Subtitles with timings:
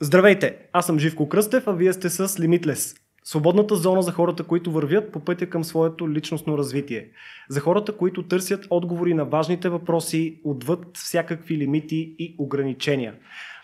[0.00, 2.96] Здравейте, аз съм Живко Кръстев, а вие сте с Limitless.
[3.24, 7.08] Свободната зона за хората, които вървят по пътя към своето личностно развитие.
[7.48, 13.14] За хората, които търсят отговори на важните въпроси отвъд всякакви лимити и ограничения.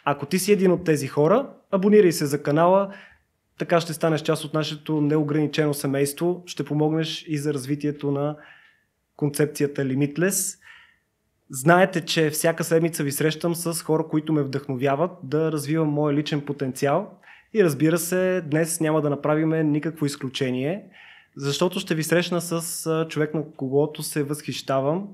[0.05, 2.95] Ако ти си един от тези хора, абонирай се за канала,
[3.59, 8.37] така ще станеш част от нашето неограничено семейство, ще помогнеш и за развитието на
[9.17, 10.60] концепцията Limitless.
[11.53, 16.41] Знаете, че всяка седмица ви срещам с хора, които ме вдъхновяват да развивам моя личен
[16.41, 17.11] потенциал.
[17.55, 20.85] И разбира се, днес няма да направим никакво изключение,
[21.37, 25.09] защото ще ви срещна с човек, на когото се възхищавам.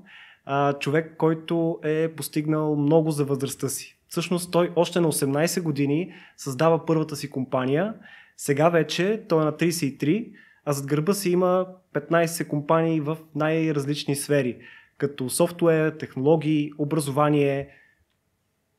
[0.79, 3.97] Човек, който е постигнал много за възрастта си.
[4.07, 7.93] Всъщност той още на 18 години създава първата си компания.
[8.37, 10.31] Сега вече той е на 33,
[10.65, 14.57] а зад гърба си има 15 компании в най-различни сфери
[14.97, 17.69] като софтуер, технологии, образование,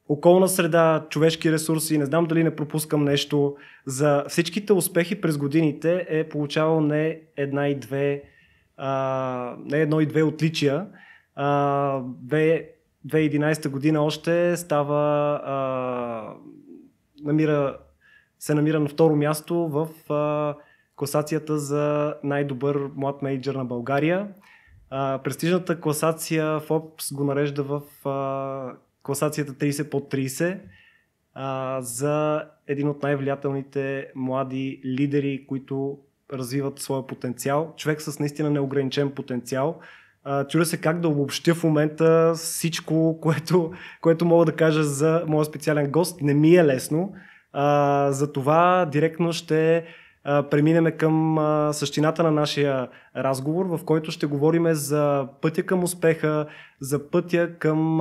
[0.09, 3.57] околна среда, човешки ресурси, не знам дали не пропускам нещо.
[3.87, 8.23] За всичките успехи през годините е получавал не една и две,
[8.77, 10.87] а, не едно и две отличия.
[11.35, 12.01] А,
[13.07, 16.35] 2011 година още става а,
[17.23, 17.79] намира,
[18.39, 20.55] се намира на второ място в а,
[20.97, 24.29] класацията за най-добър млад менеджер на България.
[24.91, 30.59] Престижната класация Forbes го нарежда в а, класацията 30 под 30
[31.35, 35.99] а, за един от най-влиятелните млади лидери, които
[36.33, 37.75] развиват своя потенциал.
[37.77, 39.81] Човек с наистина неограничен потенциал.
[40.49, 45.45] чудя се как да обобщя в момента всичко, което, което мога да кажа за моя
[45.45, 46.21] специален гост.
[46.21, 47.13] Не ми е лесно.
[47.53, 49.85] А, за това директно ще
[50.25, 51.39] преминем към
[51.73, 56.47] същината на нашия разговор, в който ще говорим за пътя към успеха,
[56.81, 58.01] за пътя към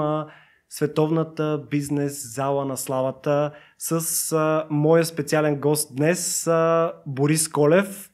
[0.70, 6.50] световната бизнес зала на славата с моя специален гост днес,
[7.06, 8.12] Борис Колев.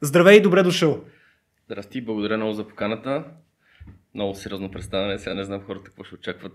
[0.00, 1.04] Здравей и добре дошъл!
[1.64, 3.24] Здрасти, благодаря много за поканата.
[4.14, 6.52] Много сериозно представяне, сега не знам хората какво ще очакват.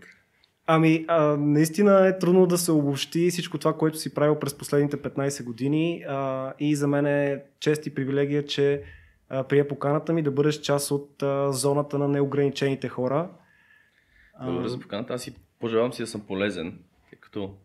[0.71, 4.97] Ами, а, наистина е трудно да се обобщи всичко това, което си правил през последните
[4.97, 8.83] 15 години а, и за мен е чест и привилегия, че
[9.29, 13.29] а, прие поканата ми да бъдеш част от а, зоната на неограничените хора.
[14.43, 15.13] Благодаря за поканата.
[15.13, 17.55] Аз си пожелавам си да съм полезен, тъй като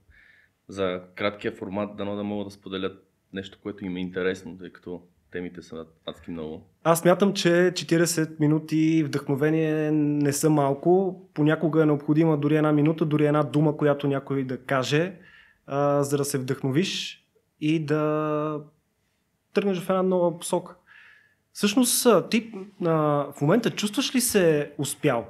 [0.68, 5.02] за краткия формат дано да мога да споделят нещо, което им е интересно, тъй като
[5.34, 6.62] темите са адски много.
[6.84, 11.22] Аз мятам, че 40 минути вдъхновение не са малко.
[11.34, 15.16] Понякога е необходима дори една минута, дори една дума, която някой да каже,
[15.66, 17.24] а, за да се вдъхновиш
[17.60, 18.60] и да
[19.54, 20.76] тръгнеш в една нова посока.
[21.52, 22.52] Всъщност, ти
[22.84, 22.92] а,
[23.32, 25.26] в момента чувстваш ли се успял?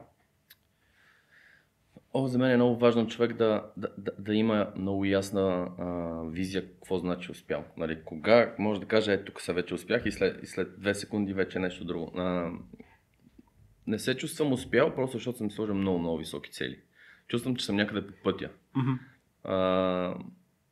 [2.17, 5.85] О, за мен е много важно човек да, да, да, да има много ясна а,
[6.31, 7.65] визия какво значи успял.
[7.77, 10.95] Нали, кога може да каже, е, тук се вече успях и след, и след две
[10.95, 12.13] секунди вече е нещо друго.
[12.17, 12.51] А,
[13.87, 16.79] не се чувствам успял, просто защото съм сложил много, много високи цели.
[17.29, 18.51] Чувствам, че съм някъде по пътя.
[18.77, 18.99] Mm-hmm.
[19.45, 20.19] А,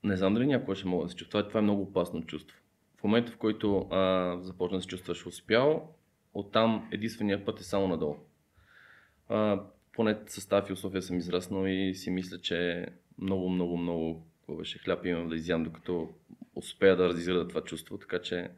[0.04, 1.40] не знам дали някога ще мога да се чувства.
[1.40, 2.56] Това, това е много опасно чувство.
[3.00, 5.94] В момента, в който а, започна да се чувстваш успял,
[6.34, 8.16] оттам единствения път е само надолу.
[9.28, 9.60] А,
[9.92, 12.86] поне с тази философия съм израснал и си мисля, че
[13.18, 16.08] много, много, много какво беше хляб имам да изям, докато
[16.54, 18.50] успея да разизграда това чувство, така че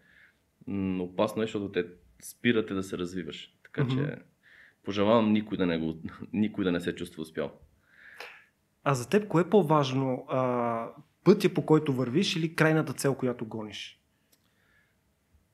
[0.67, 1.87] м- опасно е, защото те
[2.23, 3.55] спирате да се развиваш.
[3.63, 4.17] Така mm-hmm.
[4.17, 4.23] че
[4.85, 5.95] пожелавам никой да не, го,
[6.33, 7.53] никой да не се чувства успял.
[8.85, 10.27] А за теб кое е по-важно?
[10.29, 10.89] А,
[11.25, 14.01] пътя по който вървиш или крайната цел, която гониш?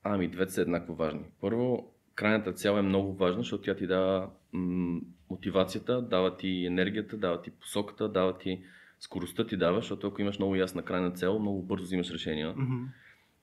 [0.03, 1.25] Ами, двете са еднакво важни.
[1.41, 5.01] Първо, крайната цел е много важна, защото тя ти дава м-
[5.31, 8.63] мотивацията, дава ти енергията, дава ти посоката, дава ти
[9.01, 12.55] скоростта ти дава, защото ако имаш много ясна крайна цел, много бързо взимаш решения.
[12.55, 12.87] Mm-hmm.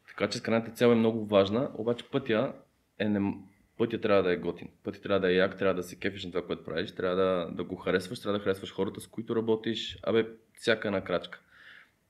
[0.07, 2.53] Така че крайната цел е много важна, обаче пътя
[3.00, 3.34] е не...
[3.78, 4.67] Пътя трябва да е готин.
[4.84, 7.52] Пътя трябва да е як, трябва да се кефиш на това, което правиш, трябва да,
[7.52, 9.99] да го харесваш, трябва да харесваш хората, с които работиш.
[10.03, 11.41] Абе, всяка една крачка.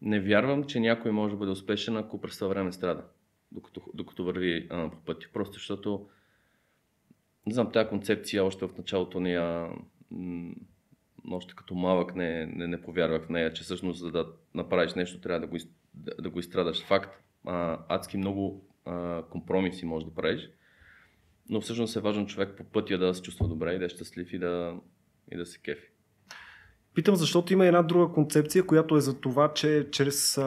[0.01, 3.04] Не вярвам, че някой може да бъде успешен, ако през това време страда,
[3.51, 5.27] докато, докато върви а, по пътя.
[5.33, 6.10] Просто защото
[7.47, 9.69] не знам, тази концепция още в началото не я,
[11.31, 15.21] още като малък не, не, не повярвах в нея, че всъщност за да направиш нещо
[15.21, 15.57] трябва да го,
[15.94, 16.85] да, го изстрадаш.
[16.85, 20.49] Факт, а, адски много а, компромиси можеш да правиш,
[21.49, 24.33] но всъщност е важен човек по пътя да се чувства добре и да е щастлив
[24.33, 24.75] и да,
[25.31, 25.88] и да се кефи.
[26.94, 30.44] Питам, защото има една друга концепция, която е за това, че чрез а,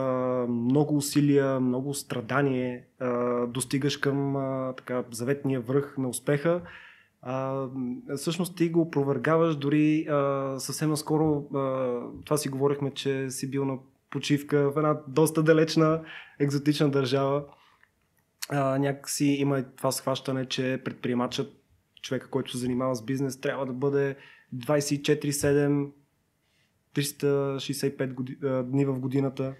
[0.48, 6.62] много усилия, много страдание а, достигаш към а, така, заветния връх на успеха
[7.22, 7.66] А,
[8.16, 13.64] всъщност ти го опровергаваш дори а, съвсем наскоро, а, това си говорихме, че си бил
[13.64, 13.78] на
[14.10, 16.02] почивка в една доста далечна
[16.38, 17.44] екзотична държава.
[18.48, 21.52] А, някакси има това схващане, че предприемачът,
[22.02, 24.16] човека, който се занимава с бизнес, трябва да бъде
[24.56, 25.90] 24-7,
[26.94, 29.54] 365 годи, а, дни в годината.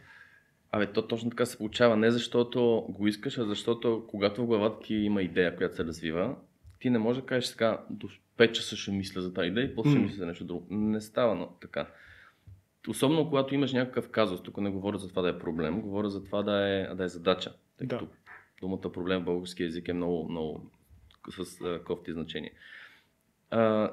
[0.73, 1.97] Абе, то точно така се получава.
[1.97, 6.37] Не защото го искаш, а защото когато в главата ти има идея, която се развива,
[6.81, 9.75] ти не можеш да кажеш така, до 5 часа ще мисля за тази идея и
[9.75, 10.05] после ще М.
[10.05, 10.67] мисля за нещо друго.
[10.71, 11.87] Не става но, така.
[12.89, 16.25] Особено когато имаш някакъв казус, тук не говоря за това да е проблем, говоря за
[16.25, 17.53] това да е, да е задача.
[17.79, 17.99] Тъй Да.
[17.99, 18.09] като
[18.61, 20.71] думата проблем в български язик е много, много
[21.31, 22.53] с а, кофти значение.
[23.51, 23.93] А,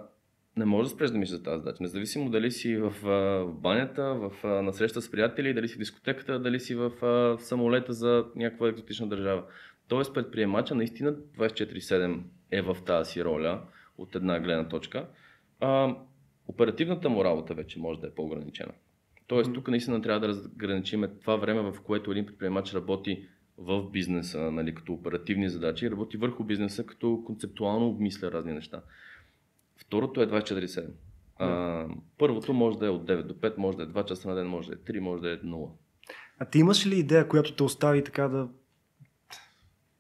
[0.57, 1.83] не можеш да спреш да мислиш за тази задача.
[1.83, 3.09] Независимо дали си в, а,
[3.45, 6.91] в банята, в, а, на среща с приятели, дали си в дискотеката, дали си в,
[7.01, 9.43] а, в самолета за някаква екзотична държава.
[9.87, 12.19] Тоест предприемача наистина 24-7
[12.51, 13.61] е в тази си роля
[13.97, 15.07] от една гледна точка.
[15.59, 15.95] А,
[16.47, 18.71] оперативната му работа вече може да е по-ограничена.
[19.27, 23.27] Тоест тук наистина трябва да разграничим това време, в което един предприемач работи
[23.57, 28.81] в бизнеса, нали, като оперативни задачи, работи върху бизнеса, като концептуално обмисля разни неща.
[29.77, 30.89] Второто е 24-7.
[31.39, 31.85] А,
[32.17, 34.47] първото може да е от 9 до 5, може да е 2 часа на ден,
[34.47, 35.69] може да е 3, може да е 0.
[36.39, 38.49] А ти имаш ли идея, която те остави така да,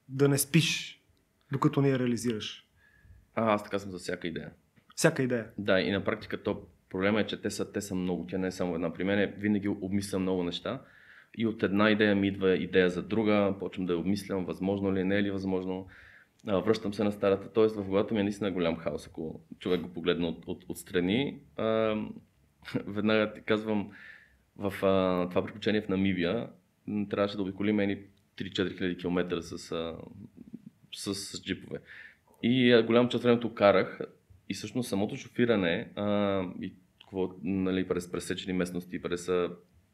[0.09, 0.96] да не спиш,
[1.51, 2.67] докато не я реализираш?
[3.35, 4.51] А, аз така съм за всяка идея.
[4.95, 5.47] Всяка идея.
[5.57, 8.27] Да, и на практика то проблема е, че те са, те са много.
[8.29, 8.93] Тя не е само една.
[8.93, 10.81] При мен е, винаги обмислям много неща.
[11.37, 14.99] И от една идея ми идва идея за друга, почвам да я обмислям, възможно ли
[14.99, 15.87] е, не е ли възможно.
[16.47, 17.67] А, връщам се на старата, т.е.
[17.67, 21.39] в главата ми е наистина голям хаос, ако човек го погледне от, от, отстрани.
[21.57, 21.95] А,
[22.87, 23.91] веднага ти казвам,
[24.57, 26.49] в а, това приключение в Намибия
[27.09, 27.97] трябваше да обиколим едни
[28.37, 29.95] 3-4 хиляди км с, а,
[30.97, 31.79] с, с джипове.
[32.43, 33.99] И а, голям част времето карах
[34.49, 39.29] и всъщност самото шофиране а, и какво, нали, през пресечени местности, през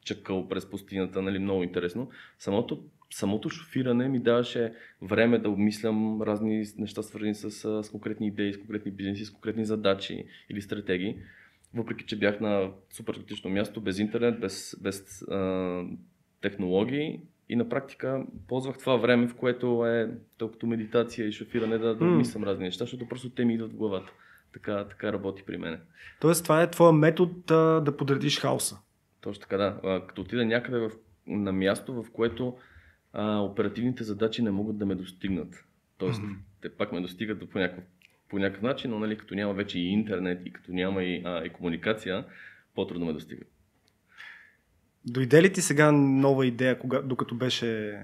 [0.04, 2.10] чакъл, през пустинята, нали, много интересно.
[2.38, 7.50] Самото, самото шофиране ми даваше време да обмислям разни неща, свързани с,
[7.82, 11.16] с конкретни идеи, с конкретни бизнеси, с конкретни задачи или стратегии.
[11.74, 15.82] Въпреки, че бях на супер критично място, без интернет, без, без а,
[16.40, 17.20] технологии
[17.54, 22.04] и на практика ползвах това време, в което е толкова медитация и шофиране да, да
[22.04, 22.12] М.
[22.12, 24.12] обмислям разни неща, защото просто те ми идват в главата.
[24.52, 25.80] Така, така работи при мен.
[26.20, 28.78] Тоест, това е твоя метод а, да подредиш хаоса.
[29.20, 29.80] Точно така, да.
[29.84, 30.90] А, Като отида някъде в,
[31.26, 32.56] на място, в което
[33.12, 35.64] а, оперативните задачи не могат да ме достигнат.
[35.98, 36.32] Тоест, Мгм.
[36.62, 37.84] те пак ме достигат по някакъв,
[38.30, 41.44] по някакъв начин, но нали, като няма вече и интернет и като няма и, а,
[41.44, 42.24] и комуникация,
[42.74, 43.48] по-трудно ме достигат.
[45.06, 48.00] Дойде ли ти сега нова идея, кога, докато, беше,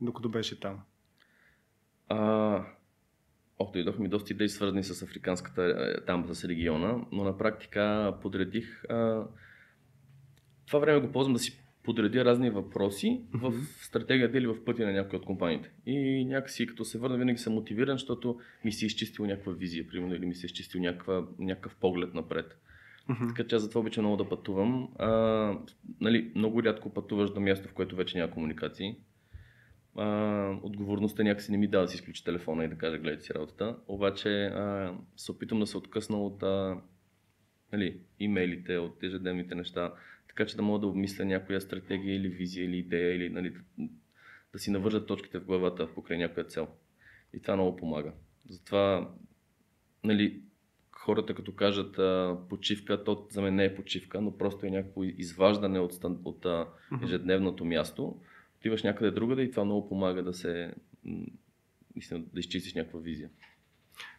[0.00, 0.80] докато беше там?
[2.08, 2.64] А,
[3.58, 8.14] Ох, дойдоха ми доста идеи свързани с африканската, е, там с региона, но на практика
[8.22, 8.84] подредих...
[8.84, 9.26] А,
[10.66, 14.92] това време го ползвам да си подредя разни въпроси в стратегията или в пътя на
[14.92, 15.70] някои от компаниите.
[15.86, 20.14] И някакси като се върна, винаги съм мотивиран, защото ми си изчистил някаква визия, примерно,
[20.14, 22.56] или ми си изчистил някаква, някакъв поглед напред.
[23.08, 23.28] Мгм.
[23.28, 24.88] Така че аз затова обичам много да пътувам.
[24.98, 25.08] А,
[26.00, 28.96] нали, много рядко пътуваш до място, в което вече няма комуникации.
[29.96, 30.06] А,
[30.62, 33.76] отговорността някакси не ми дава да си изключи телефона и да кажа гледайте си работата.
[33.88, 36.80] Обаче а, се опитам да се откъсна от а,
[37.72, 39.92] нали, имейлите, от ежедневните неща,
[40.28, 43.54] така че да мога да обмисля някоя стратегия или визия или идея или нали,
[44.52, 46.68] да си навържа точките в главата покрай някоя цел.
[47.34, 48.12] И това много помага.
[48.48, 49.10] Затова
[50.04, 50.42] нали,
[51.02, 55.04] хората като кажат а, почивка, то за мен не е почивка, но просто е някакво
[55.04, 56.68] изваждане от, стан- от а,
[57.04, 58.20] ежедневното място.
[58.58, 61.26] Отиваш някъде другаде и това много помага да се м,
[61.96, 63.30] наистина, да изчистиш някаква визия.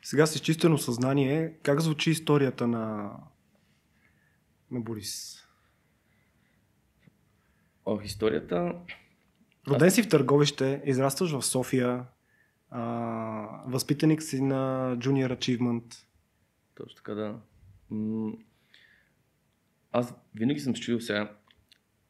[0.02, 3.12] Сега с изчистено съзнание, как звучи историята на,
[4.72, 5.44] на Борис?
[7.86, 8.76] Ох, историята...
[9.68, 12.06] Роден си в Търговище, израстваш в София,
[12.70, 12.84] а,
[13.68, 15.96] възпитаник си на Junior Achievement.
[16.76, 17.40] Точно така, да.
[19.92, 21.36] Аз винаги съм чудил сега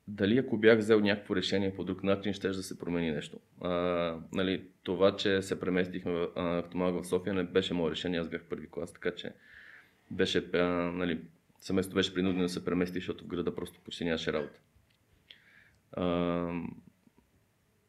[0.08, 3.40] дали ако бях взел някакво решение по друг начин, ще да се промени нещо.
[3.62, 3.70] А,
[4.34, 8.20] нали, това, че се преместихме в- а, като малък в София, не беше мое решение,
[8.20, 9.34] аз бях първи клас, така че
[10.12, 11.22] беше, а, нали,
[11.60, 14.60] семейството беше принудено да се премести, защото в града просто почти нямаше работа.
[15.92, 16.04] А,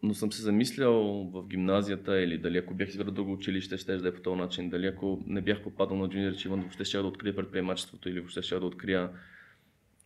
[0.04, 0.94] но съм се замислял
[1.34, 4.70] в гимназията или дали ако бях избрал друго училище, ще да е по този начин,
[4.70, 8.42] дали ако не бях попадал на Junior Achievement, въобще ще да открия предприемачеството или въобще
[8.42, 9.10] ще да открия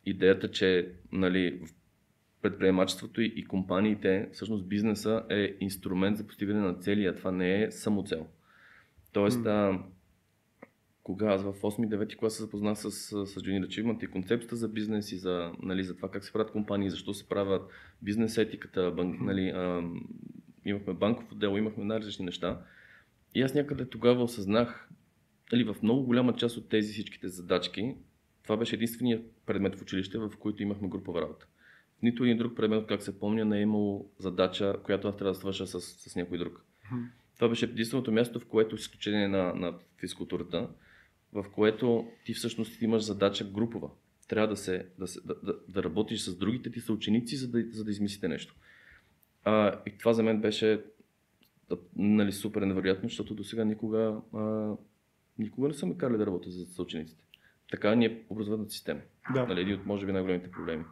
[0.06, 1.60] идеята, че нали,
[2.42, 7.70] предприемачеството и, компаниите, всъщност бизнеса е инструмент за постигане на цели, а това не е
[7.70, 8.26] само цел.
[9.12, 9.84] Тоест, М.
[11.08, 14.68] кога аз в 8-9 клас се запознах с, с, с Junior Achievement и концепцията за
[14.68, 17.70] бизнес и за, нали, за това как се правят компании, защо се правят
[18.02, 19.82] бизнес етиката, банк, нали, а,
[20.64, 22.60] имахме банков отдел, имахме най-различни неща.
[23.34, 24.88] И аз някъде тогава осъзнах,
[25.52, 27.94] нали, в много голяма част от тези всичките задачки,
[28.42, 31.46] това беше единственият предмет в училище, в който имахме групова работа.
[31.98, 35.32] В нито един друг предмет, как се помня, не е имало задача, която аз трябва
[35.32, 36.64] да свърша с, с някой друг.
[37.34, 40.68] Това беше единственото място, в което, с изключение на, на физкултурата,
[41.32, 43.90] в което ти всъщност имаш задача групова.
[44.28, 47.64] Трябва да, се, да, се, да, да, да работиш с другите ти съученици, за да,
[47.70, 48.54] за да измислите нещо.
[49.44, 50.84] А, и това за мен беше
[51.96, 54.72] нали, супер невероятно, защото до сега никога, а,
[55.38, 57.24] никога не съм ме карали да работя за съучениците.
[57.70, 59.00] Така ни е образователната система.
[59.34, 59.46] Да.
[59.46, 60.84] Нали, един от може би най-големите проблеми.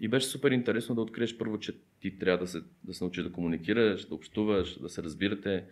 [0.00, 3.24] И беше супер интересно да откриеш първо, че ти трябва да се, да се научиш
[3.24, 5.64] да комуникираш, да общуваш, да се разбирате.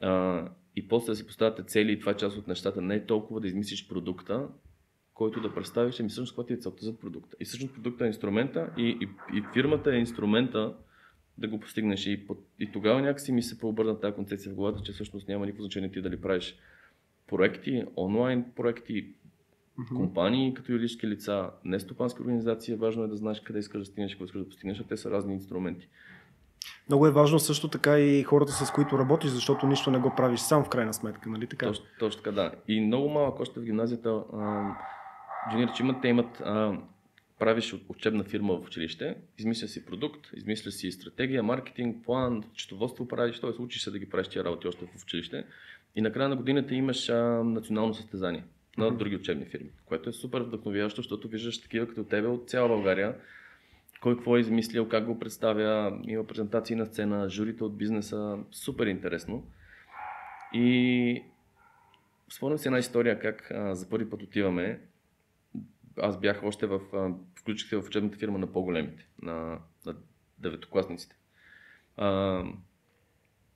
[0.00, 2.82] А, и после да си поставяте цели и това е част от нещата.
[2.82, 4.48] Не е толкова да измислиш продукта,
[5.14, 7.36] който да представиш, ами всъщност каква ти е целта за продукта.
[7.40, 10.74] И всъщност продукта е инструмента и, и, и фирмата е инструмента
[11.38, 12.06] да го постигнеш.
[12.06, 12.26] И,
[12.60, 15.92] и тогава някакси ми се преобърна тази концепция в главата, че всъщност няма никакво значение
[15.92, 16.56] ти дали правиш
[17.26, 19.14] проекти, онлайн проекти,
[19.78, 19.96] mm-hmm.
[19.96, 24.12] компании като юридически лица, не стопански организации, важно е да знаеш къде искаш да стигнеш
[24.12, 25.88] какво искаш да постигнеш, а те са разни инструменти.
[26.88, 30.40] Много е важно също така и хората, с които работиш, защото нищо не го правиш
[30.40, 31.66] сам в крайна сметка, нали така?
[31.66, 32.52] Точно, точно така, да.
[32.68, 34.22] И много малък още в гимназията,
[35.50, 36.78] джуниор, че имат, те имат, а,
[37.38, 43.40] правиш учебна фирма в училище, измисля си продукт, измисля си стратегия, маркетинг, план, четоводство правиш,
[43.40, 43.62] т.е.
[43.62, 45.44] учиш се да ги правиш тия работи още в училище.
[45.96, 48.44] И накрая на годината имаш а, национално състезание
[48.78, 48.96] на mm-hmm.
[48.96, 53.14] други учебни фирми, което е супер вдъхновяващо, защото виждаш такива като тебе от цяла България,
[54.00, 58.86] кой какво е измислил, как го представя, има презентации на сцена, журите от бизнеса, супер
[58.86, 59.46] интересно.
[60.52, 61.22] И
[62.32, 64.80] спомням си една история как а, за първи път отиваме.
[65.98, 69.94] Аз бях още в, а, включих се в учебната фирма на по-големите, на, на
[70.38, 71.16] деветокласниците.
[71.96, 72.42] А,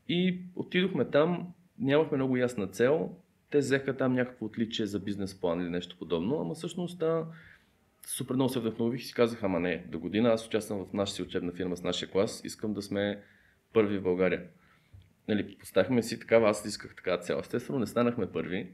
[0.09, 3.17] и отидохме там, нямахме много ясна цел,
[3.51, 7.27] те взеха там някакво отличие за бизнес план или нещо подобно, ама всъщност да,
[8.07, 11.17] супер много се вдъхнових и си казах, ама не, до година аз участвам в нашата
[11.17, 13.23] си учебна фирма с нашия клас, искам да сме
[13.73, 14.47] първи в България.
[15.29, 17.39] Нали, поставихме си такава, аз исках така цел.
[17.41, 18.73] Естествено, не станахме първи,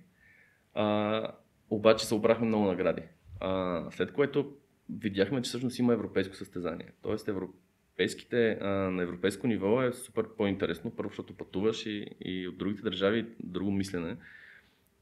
[0.75, 1.33] а,
[1.71, 3.03] обаче се обрахме много награди.
[3.41, 4.53] А, след което
[4.91, 6.93] видяхме, че всъщност има европейско състезание.
[7.03, 12.59] Тоест, европейските, а, на европейско ниво е супер по-интересно, първо, защото пътуваш и, и от
[12.59, 14.17] другите държави друго мислене.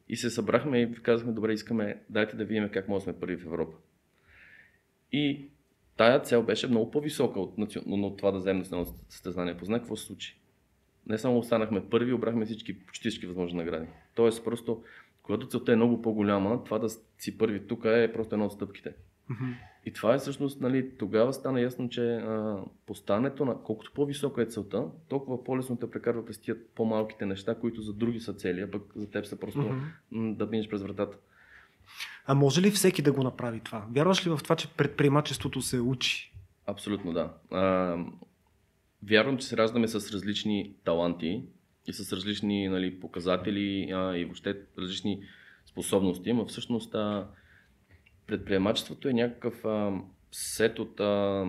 [0.08, 3.36] И се събрахме и казахме, добре, искаме, дайте да видим как може да сме първи
[3.36, 3.76] в Европа.
[5.14, 5.48] И
[5.96, 7.54] тая цел беше много по-висока от,
[7.86, 9.56] от това да вземем национално състезание.
[9.56, 10.40] Познай какво се случи.
[11.06, 13.86] Не само останахме първи, обрахме всички, почти всички възможни награди.
[14.14, 14.82] Тоест, просто,
[15.22, 18.90] когато целта е много по-голяма, това да си първи тук е просто едно от стъпките.
[18.90, 19.54] Mm-hmm.
[19.86, 24.46] И това е всъщност, нали, тогава стана ясно, че а, постането на колкото по-висока е
[24.46, 28.70] целта, толкова по-лесно те прекарва през тия по-малките неща, които за други са цели, а
[28.70, 29.80] пък за теб са просто mm-hmm.
[30.10, 31.18] м- да минеш през вратата.
[32.26, 33.86] А може ли всеки да го направи това?
[33.90, 36.32] Вярваш ли в това, че предприемачеството се учи?
[36.66, 37.34] Абсолютно да.
[37.50, 37.96] А,
[39.02, 41.42] вярвам, че се раждаме с различни таланти
[41.86, 45.22] и с различни нали, показатели а, и въобще различни
[45.66, 47.28] способности, но всъщност а,
[48.26, 49.92] предприемачеството е някакъв а,
[50.32, 51.46] сет от а,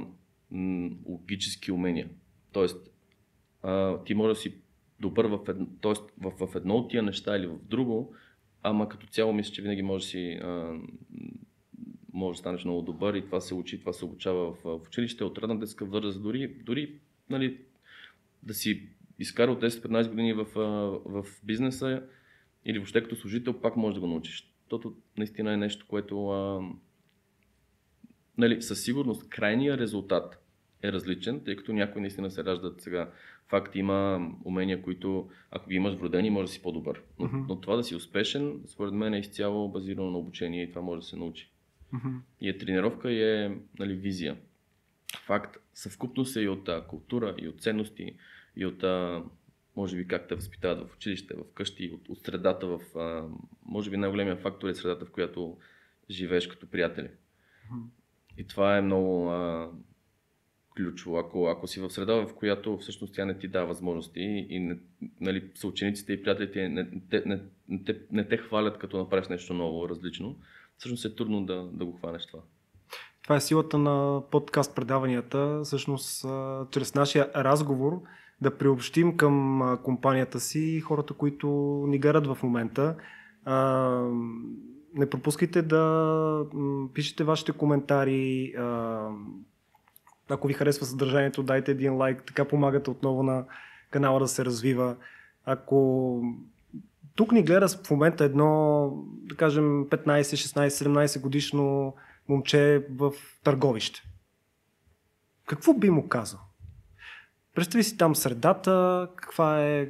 [1.05, 2.09] логически умения.
[2.51, 2.89] Тоест,
[3.63, 4.55] а, ти може да си
[4.99, 8.15] добър в едно, тоест, в, в едно от тия неща или в друго,
[8.65, 10.39] ама като цяло мисля, че винаги може си
[12.13, 15.23] може да станеш много добър и това се учи, това се обучава в, в училище
[15.23, 17.57] от ранна детска възраст, дори, дори нали,
[18.43, 20.45] да си изкарал 10-15 години в,
[21.05, 22.03] в бизнеса
[22.65, 24.53] или въобще като служител, пак можеш да го научиш.
[24.63, 26.61] Защото наистина е нещо, което а,
[28.37, 30.45] нали, със сигурност крайният резултат
[30.83, 33.11] е различен, тъй като някои наистина се раждат сега.
[33.47, 37.01] Факт има умения, които ако ги имаш вродени, може да си по-добър.
[37.19, 37.45] Но, uh-huh.
[37.47, 41.01] но това да си успешен, според мен е изцяло базирано на обучение и това може
[41.01, 41.51] да се научи.
[41.93, 42.19] Uh-huh.
[42.41, 44.37] И е тренировка и е нали, визия.
[45.25, 48.15] Факт, съвкупност е и от а, култура, и от ценности,
[48.55, 49.23] и от а,
[49.75, 53.27] може би как те възпитават в училище, в къщи, от, от средата, в, а,
[53.65, 55.57] може би най-големия фактор е средата, в която
[56.09, 57.07] живееш като приятели.
[57.07, 57.83] Uh-huh.
[58.37, 59.71] И това е много а,
[60.75, 61.17] ключово.
[61.17, 64.77] Ако, ако си в среда, в която всъщност тя не ти дава възможности и не,
[65.21, 69.53] нали, съучениците и приятелите не, не, не, не, те, не те хвалят като направиш нещо
[69.53, 70.35] ново, различно,
[70.77, 72.39] всъщност е трудно да, да го хванеш това.
[73.23, 75.61] Това е силата на подкаст предаванията.
[75.63, 76.25] Всъщност,
[76.71, 78.01] чрез нашия разговор
[78.41, 81.47] да приобщим към компанията си хората, които
[81.87, 82.95] ни гарат в момента.
[84.93, 86.45] Не пропускайте да
[86.93, 88.53] пишете вашите коментари.
[90.29, 92.23] Ако ви харесва съдържанието, дайте един лайк.
[92.27, 93.45] Така помагате отново на
[93.91, 94.95] канала да се развива.
[95.45, 96.21] Ако
[97.15, 101.95] тук ни гледа в момента едно, да кажем, 15, 16, 17 годишно
[102.29, 103.11] момче в
[103.43, 104.01] търговище.
[105.45, 106.39] Какво би му казал?
[107.55, 109.89] Представи си там средата, каква е...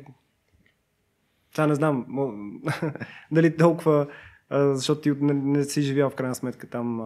[1.55, 2.05] Сега не знам
[3.31, 4.07] дали толкова,
[4.51, 7.01] защото ти не, не си живял в крайна сметка там.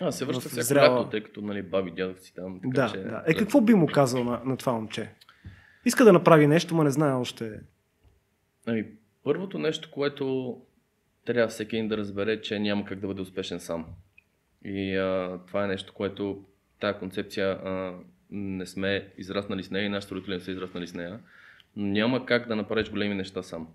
[0.00, 1.00] А, се връща всяко зряла...
[1.00, 2.60] лято, тъй като нали, баби, дядовци там.
[2.62, 2.98] Така, да, че...
[2.98, 3.22] да.
[3.26, 5.10] Е, какво би му казал на, на това момче?
[5.84, 7.60] Иска да направи нещо, но не знае още.
[8.66, 8.84] Ами,
[9.24, 10.56] първото нещо, което
[11.24, 13.86] трябва всеки един да разбере, че няма как да бъде успешен сам.
[14.64, 16.44] И а, това е нещо, което
[16.80, 17.94] тази концепция а,
[18.30, 21.20] не сме израснали с нея и нашите родители не са израснали с нея.
[21.76, 23.68] Но няма как да направиш големи неща сам.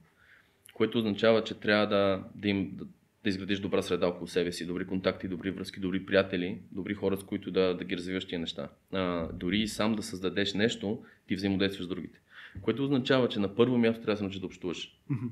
[0.74, 2.78] Което означава, че трябва да, да, им,
[3.24, 7.18] да, изградиш добра среда около себе си, добри контакти, добри връзки, добри приятели, добри хора,
[7.18, 8.70] с които да, да ги развиваш тия неща.
[8.92, 12.20] А, дори и сам да създадеш нещо, ти взаимодействаш с другите.
[12.62, 15.00] Което означава, че на първо място трябва да се научиш да общуваш.
[15.12, 15.30] Mm-hmm.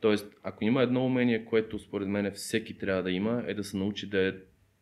[0.00, 3.76] Тоест, ако има едно умение, което според мен всеки трябва да има, е да се
[3.76, 4.32] научи да, е,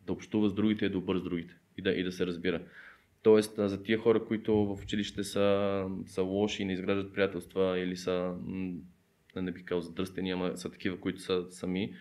[0.07, 2.63] да общува с другите е добър с другите и да, и да се разбира.
[3.23, 7.97] Тоест, за тия хора, които в училище са, са лоши и не изграждат приятелства или
[7.97, 8.35] са,
[9.37, 11.95] не бих казал задръстени, ама са такива, които са сами,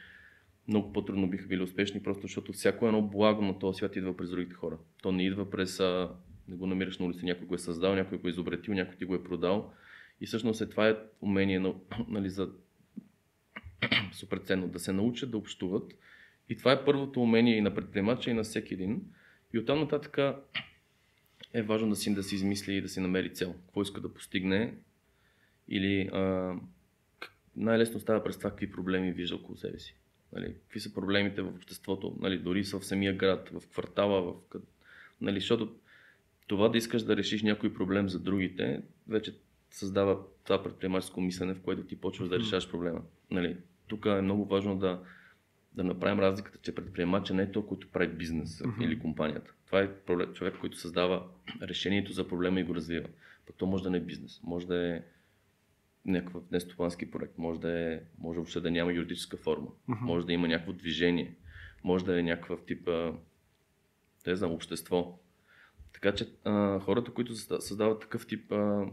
[0.67, 4.29] много по-трудно биха били успешни, просто защото всяко едно благо на този свят идва през
[4.29, 4.77] другите хора.
[5.01, 5.79] То не идва през,
[6.48, 9.05] не го намираш на улица, някой го е създал, някой го е изобретил, някой ти
[9.05, 9.74] го е продал.
[10.22, 11.60] И всъщност е, това е умение
[12.07, 12.50] нали, за
[14.12, 15.93] супер ценно, да се научат да общуват.
[16.50, 19.01] И това е първото умение и на предприемача, и на всеки един.
[19.53, 20.17] И оттам нататък
[21.53, 23.53] е важно да си, да си измисли и да си намери цел.
[23.65, 24.74] Какво иска да постигне
[25.69, 26.53] или а,
[27.55, 29.95] най-лесно става през това какви проблеми вижда около себе си.
[30.36, 34.34] Нали, какви са проблемите в обществото, нали, дори са в самия град, в квартала, в,
[35.22, 35.75] нали, защото
[36.48, 39.36] това да искаш да решиш някой проблем за другите, вече
[39.72, 43.01] създава това предприемаческо мислене, в което ти почваш да решаваш проблема.
[43.31, 43.57] Нали,
[43.88, 45.01] тук е много важно да,
[45.74, 48.86] да направим разликата, че предприемача не е той, който прави бизнес uh-huh.
[48.86, 49.53] или компанията.
[49.66, 49.90] Това е
[50.33, 51.24] човек, който създава
[51.62, 53.07] решението за проблема и го развива.
[53.48, 55.01] Пък то може да не е бизнес, може да е
[56.05, 60.01] някакъв нестопански проект, може да е, може въобще да няма юридическа форма, uh-huh.
[60.01, 61.35] може да има някакво движение,
[61.83, 62.89] може да е някакъв тип,
[64.27, 65.20] не знам, общество.
[65.94, 68.85] Така че а, хората, които създават такъв тип а,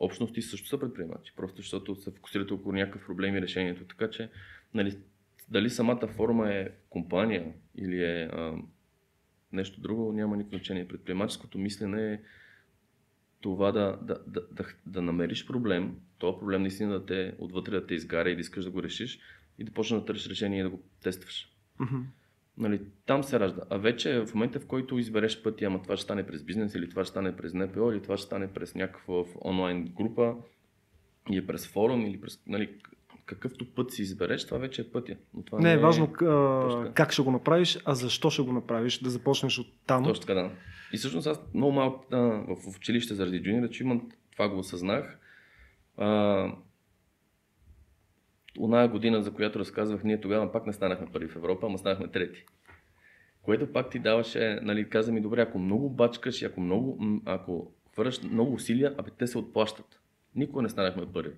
[0.00, 3.84] общности, също са предприемачи, просто защото се фокусират около някакъв проблем и решението.
[3.84, 4.30] Така че,
[4.74, 4.98] нали,
[5.48, 8.54] дали самата форма е компания или е а,
[9.52, 10.88] нещо друго, няма никакво значение.
[10.88, 12.20] Предприемаческото мислене е
[13.44, 17.86] това да, да, да, да, да намериш проблем, този проблем наистина да те отвътре да
[17.86, 19.18] те изгаря и да искаш да го решиш
[19.58, 21.52] и да почнеш да търсиш решение и да го тестваш.
[21.80, 22.02] Mm-hmm.
[22.58, 23.62] Нали, там се ражда.
[23.70, 26.90] А вече в момента, в който избереш пътя, ама това ще стане през бизнес, или
[26.90, 30.36] това ще стане през НПО, или това ще стане през някаква онлайн група,
[31.30, 32.78] или през форум, или през нали,
[33.26, 35.16] какъвто път си избереш, това вече е пътя.
[35.34, 38.42] Но това не, е не е важно а, как ще го направиш, а защо ще
[38.42, 40.04] го направиш, да започнеш от там.
[40.04, 40.50] Точно така, да.
[40.92, 45.18] И всъщност аз много малко а, в училище заради джуниора, че имам, това го осъзнах.
[45.96, 46.48] А,
[48.58, 52.08] оная година, за която разказвах, ние тогава пак не станахме първи в Европа, ама станахме
[52.08, 52.44] трети.
[53.42, 57.72] Което пак ти даваше, нали, каза ми, добре, ако много бачкаш и ако много, ако
[57.92, 60.00] хвърляш много усилия, абе те се отплащат.
[60.34, 61.34] Никога не станахме първи.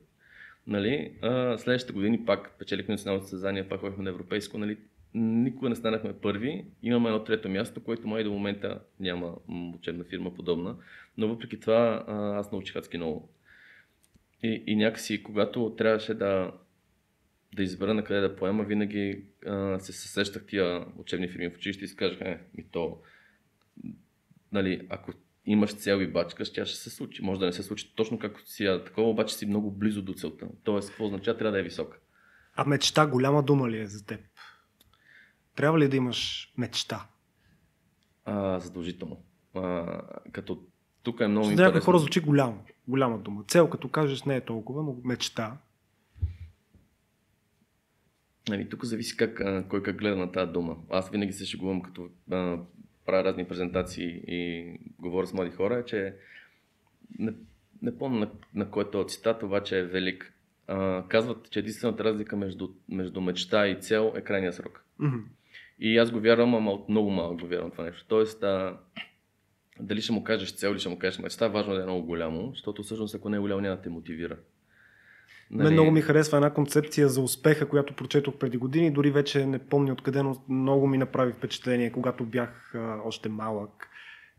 [0.66, 4.58] Нали, а, следващите години пак печелихме национално състезание, пак ходихме на европейско.
[4.58, 4.78] Нали,
[5.14, 6.64] никога не станахме първи.
[6.82, 9.36] Имаме едно трето място, което май до момента няма
[9.74, 10.76] учебна фирма подобна.
[11.16, 12.04] Но въпреки това
[12.38, 13.28] аз научих адски много.
[14.42, 16.52] И, и някакси, когато трябваше да,
[17.54, 21.84] да избера на къде да поема, винаги а, се съсещах тия учебни фирми в училище
[21.84, 22.98] и си казах, е, ми то,
[24.52, 25.12] нали, ако
[25.46, 27.22] имаш цел и бачкаш, тя ще се случи.
[27.22, 30.14] Може да не се случи точно както си, а такова обаче си много близо до
[30.14, 30.46] целта.
[30.64, 31.98] Тоест, какво означава, трябва да е висока.
[32.56, 34.20] А мечта голяма дума ли е за теб?
[35.54, 37.06] Трябва ли да имаш мечта?
[38.24, 39.22] А, задължително.
[39.54, 40.00] А,
[40.32, 40.62] като
[41.02, 41.80] тук е много За интересно.
[41.80, 43.44] хора звучи голямо, голяма дума.
[43.48, 45.58] Цел, като кажеш, не е толкова, но мечта.
[48.50, 50.76] Ами, тук зависи как, а, кой как гледа на тази дума.
[50.90, 52.58] Аз винаги се шегувам, като а,
[53.06, 56.14] правя разни презентации и говоря с млади хора, е, че
[57.18, 57.32] не,
[57.82, 60.32] не помня на, на който е цитат, обаче е велик.
[60.66, 64.84] А, казват, че единствената разлика между, между мечта и цел е крайния срок.
[65.00, 65.22] Mm-hmm.
[65.78, 68.04] И аз го вярвам, ама от много малък го вярвам това нещо.
[68.08, 68.78] Тоест, а,
[69.80, 72.06] дали ще му кажеш цел или ще му кажеш мечта, важно е да е много
[72.06, 74.36] голямо, защото всъщност ако не е голямо, няма да те мотивира.
[75.50, 75.64] Нали...
[75.64, 79.58] Мен много ми харесва една концепция за успеха, която прочетох преди години, дори вече не
[79.58, 83.88] помня откъде, но много ми направи впечатление, когато бях а, още малък.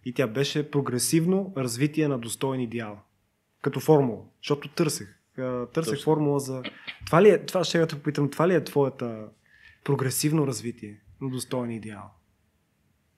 [0.06, 3.00] И тя беше прогресивно развитие на достоен идеал.
[3.62, 5.08] Като формула, защото търсех.
[5.74, 6.04] Търсех Точно.
[6.04, 6.64] формула за...
[7.06, 9.30] Това ли е, това ще да те попитам, това ли е твоята
[9.84, 12.12] прогресивно развитие на достоен идеал?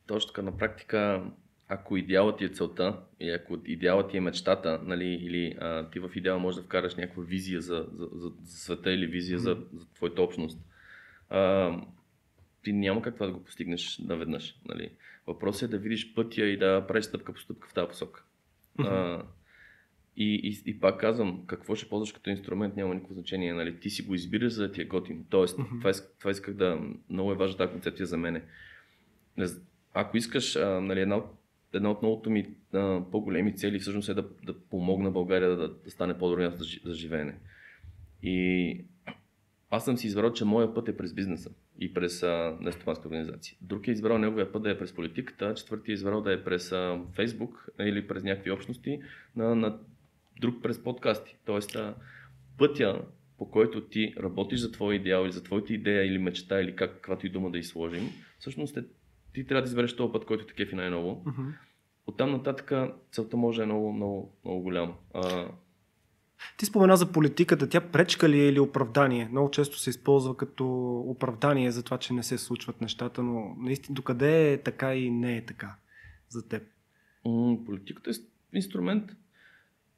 [0.08, 1.24] Точно така, на практика
[1.70, 6.00] ако идеалът ти е целта и ако идеалът ти е мечтата, нали, или а, ти
[6.00, 9.42] в идеал можеш да вкараш някаква визия за, за, за, за света или визия mm-hmm.
[9.42, 10.60] за, за твоята общност,
[11.30, 11.72] а,
[12.64, 14.60] ти няма как това да го постигнеш наведнъж.
[14.66, 14.92] Нали.
[15.28, 18.24] Въпросът е да видиш пътя и да правиш стъпка по стъпка в тази посока.
[18.80, 18.88] Mm-hmm.
[18.88, 19.26] А,
[20.18, 23.54] и, и, и пак казвам, какво ще ползваш като инструмент няма никакво значение.
[23.54, 23.80] Нали?
[23.80, 25.26] Ти си го избираш, за да ти е готин.
[25.30, 25.80] Тоест, mm-hmm.
[25.80, 26.80] това, исках, това исках да...
[27.10, 28.44] Много е важна тази концепция за мене.
[29.94, 31.39] Ако искаш а, нали, една от
[31.74, 35.92] една от многото ми а, по-големи цели всъщност е да, да помогна България да, да
[35.92, 37.36] стане по-добро за, за живеене.
[38.24, 38.86] И
[39.70, 42.24] аз съм си избрал, че моя път е през бизнеса и през
[42.62, 43.58] нестопанска организация.
[43.62, 46.72] Друг е избрал неговия път да е през политиката, четвъртия е избрал да е през
[46.72, 49.00] а, Фейсбук или през някакви общности,
[49.36, 49.80] на, на
[50.42, 51.36] друг през подкасти.
[51.46, 51.96] Тоест, а,
[52.58, 53.02] пътя,
[53.38, 56.94] по който ти работиш за твоя идеал или за твоята идея или мечта или как,
[56.94, 58.84] каквато и дума да изложим, всъщност е
[59.34, 61.24] ти трябва да избереш този път, който те кефи най-ново.
[61.26, 61.54] Mm-hmm.
[62.08, 62.72] Оттам нататък
[63.12, 64.96] целта може е много, много, много голяма.
[65.14, 65.48] А...
[66.58, 67.70] Ти спомена за политиката.
[67.70, 69.28] Тя пречка ли е или оправдание?
[69.32, 70.66] Много често се използва като
[71.00, 75.38] оправдание за това, че не се случват нещата, но наистина докъде е така и не
[75.38, 75.76] е така
[76.30, 76.64] за теб?
[77.26, 78.14] М- политиката е
[78.58, 79.12] инструмент.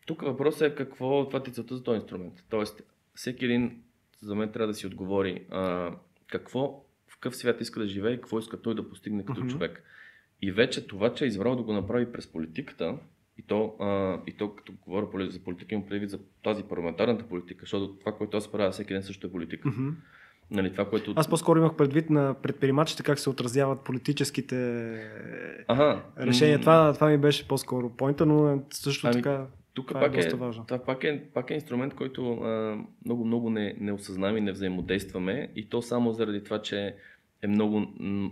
[0.05, 2.43] Тук въпросът е какво това ти целта за този инструмент.
[2.49, 2.81] Тоест,
[3.13, 3.83] всеки един
[4.21, 5.91] за мен трябва да си отговори а,
[6.27, 6.85] какво
[7.21, 9.51] какъв свят иска да живее и какво иска той да постигне като mm-hmm.
[9.51, 9.83] човек.
[10.41, 12.97] И вече това, че е избрал да го направи през политиката,
[13.37, 17.59] и то, а, и то като говоря за политика, имам предвид за тази парламентарната политика,
[17.61, 19.69] защото това, което аз правя всеки ден също е политика.
[19.69, 19.93] Mm-hmm.
[20.51, 21.13] Нали, това, което...
[21.15, 24.55] Аз по-скоро имах предвид на предприемачите как се отразяват политическите
[25.67, 26.03] ага.
[26.19, 26.59] решения.
[26.59, 30.37] Това, това ми беше по-скоро поинта, но също ами, така тук това пак е, доста
[30.37, 30.65] важно.
[30.65, 34.51] Това пак е, пак е инструмент, който а, много, много не, не осъзнаваме и не
[34.51, 36.95] взаимодействаме и то само заради това, че
[37.41, 37.87] е много,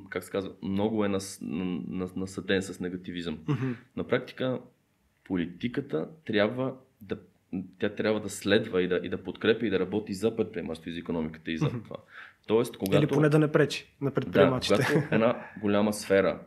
[0.09, 3.37] как се казва, много е нас, нас, насъден с негативизъм.
[3.37, 3.75] Mm-hmm.
[3.95, 4.59] На практика
[5.23, 7.17] политиката трябва да
[7.79, 10.93] тя трябва да следва и да, и да подкрепя и да работи за предприемачеството и
[10.93, 11.83] за економиката и за mm-hmm.
[11.83, 11.95] това.
[12.47, 12.97] Тоест, когато...
[12.97, 14.75] Или поне да не пречи на предприемачите.
[14.75, 16.39] Да, когато една голяма сфера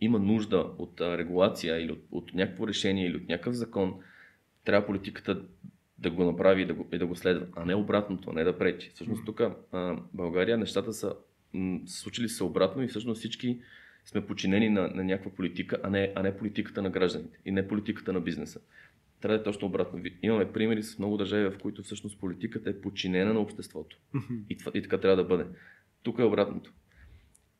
[0.00, 3.94] има нужда от регулация или от, от някакво решение или от някакъв закон,
[4.66, 5.42] трябва политиката
[5.98, 8.58] да го направи и да го, и да го следва, а не обратното, не да
[8.58, 8.90] пречи.
[8.94, 11.14] Всъщност тук а, България нещата са
[11.86, 13.60] случили се обратно и всъщност всички
[14.04, 17.68] сме подчинени на, на някаква политика, а не, а не политиката на гражданите и не
[17.68, 18.60] политиката на бизнеса.
[19.20, 20.02] Трябва да е точно обратно.
[20.22, 23.98] Имаме примери с много държави, в които всъщност политиката е подчинена на обществото.
[24.50, 25.46] И, това, и така трябва да бъде.
[26.02, 26.72] Тук е обратното.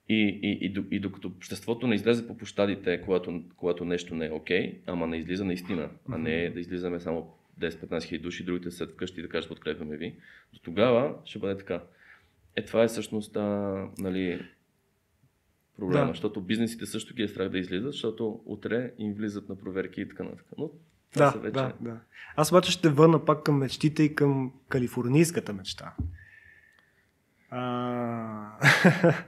[0.08, 4.32] И, и, и, и докато обществото не излезе по площадите, когато, когато нещо не е
[4.32, 8.70] окей, okay, ама не излиза наистина, а не да излизаме само 10-15 хиляди души, другите
[8.70, 10.14] са вкъщи да кажат подкрепяме ви,
[10.52, 11.82] до тогава ще бъде така.
[12.56, 13.42] Е, това е всъщност а,
[13.98, 14.46] нали,
[15.78, 16.12] проблема, да.
[16.12, 20.08] защото бизнесите също ги е страх да излизат, защото утре им влизат на проверки и
[20.08, 20.46] така нататък.
[20.58, 20.70] Но
[21.16, 21.52] да, вече...
[21.52, 22.00] да, да.
[22.36, 25.94] Аз обаче ще върна пак към мечтите и към калифорнийската мечта.
[27.50, 28.58] А...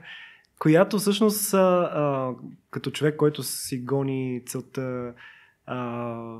[0.59, 2.35] която всъщност а,
[2.71, 5.13] като човек, който си гони целта,
[5.65, 5.77] а,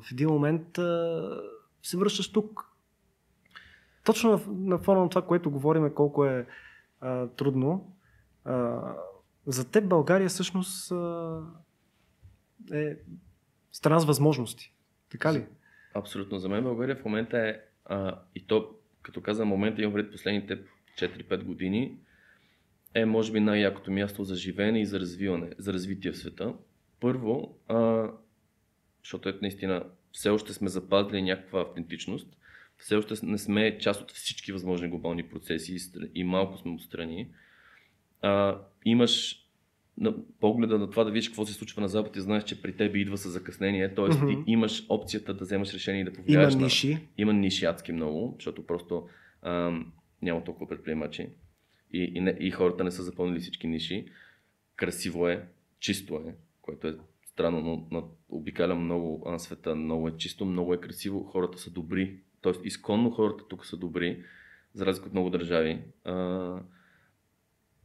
[0.01, 1.41] в един момент а,
[1.83, 2.65] се връщаш тук.
[4.05, 6.47] Точно на, на фона на това, което говорим, колко е
[7.01, 7.95] а, трудно.
[8.45, 8.81] А,
[9.45, 11.41] за теб България всъщност а,
[12.73, 12.95] е
[13.71, 14.73] страна с възможности.
[15.11, 15.45] Така ли?
[15.93, 16.39] Абсолютно.
[16.39, 18.69] За мен България в момента е, а, и то,
[19.01, 20.59] като казвам, момента имам пред последните
[20.97, 21.97] 4-5 години,
[22.93, 26.53] е може би най-якото място за живеене и за развиване, за развитие в света.
[26.99, 28.07] Първо, а,
[29.03, 32.37] защото е наистина все още сме запазили някаква автентичност,
[32.77, 35.77] все още не сме част от всички възможни глобални процеси
[36.15, 37.27] и малко сме отстрани.
[38.21, 39.45] А, имаш
[39.97, 42.75] на погледа на това да видиш какво се случва на Запад и знаеш, че при
[42.75, 44.05] теб идва с закъснение, т.е.
[44.05, 44.45] Mm-hmm.
[44.45, 46.93] ти имаш опцията да вземаш решение и да повлияеш Има ниши.
[46.93, 46.99] На...
[47.17, 49.07] Има ниши адски много, защото просто
[49.41, 49.79] а,
[50.21, 51.29] няма толкова предприемачи
[51.93, 54.11] и, и, не, и хората не са запълнили всички ниши.
[54.75, 55.47] Красиво е,
[55.79, 60.73] чисто е, което е странно, но, но обикалям много на света, много е чисто, много
[60.73, 64.23] е красиво, хората са добри, Тоест, изконно хората тук са добри,
[64.73, 65.81] за разлика от много държави.
[66.03, 66.13] А...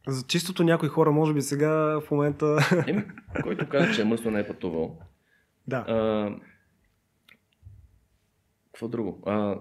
[0.07, 2.57] За чистото някои хора, може би сега в момента...
[2.87, 3.05] Еми,
[3.43, 4.99] който каза, че е мръсно не е пътувал.
[5.67, 5.77] Да.
[5.77, 6.31] А...
[8.67, 9.23] Какво друго?
[9.27, 9.59] А...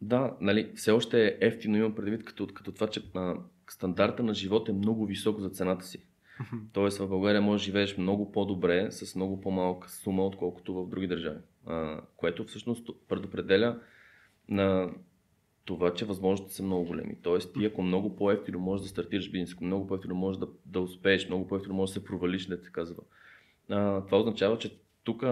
[0.00, 3.34] Да, нали, все още е ефтино, имам предвид като, като това, че а,
[3.72, 6.06] стандарта на живот е много висок за цената си.
[6.72, 11.06] Тоест в България можеш да живееш много по-добре с много по-малка сума, отколкото в други
[11.06, 11.38] държави.
[11.66, 13.80] А, което всъщност предопределя
[14.48, 14.90] на
[15.64, 17.16] това, че възможностите са много големи.
[17.22, 20.80] Тоест, ти ако много по-ефтино можеш да стартираш бизнес, ако много по-ефтино можеш да, да
[20.80, 23.02] успееш, много по-ефтино можеш да се провалиш, да те казва.
[23.68, 25.24] А, това означава, че тук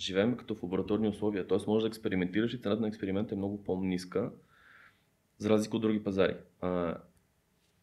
[0.00, 1.58] живеем като в лабораторни условия, т.е.
[1.66, 4.30] можеш да експериментираш и цената на експеримента е много по-ниска,
[5.38, 6.36] за разлика от други пазари.
[6.60, 6.96] А,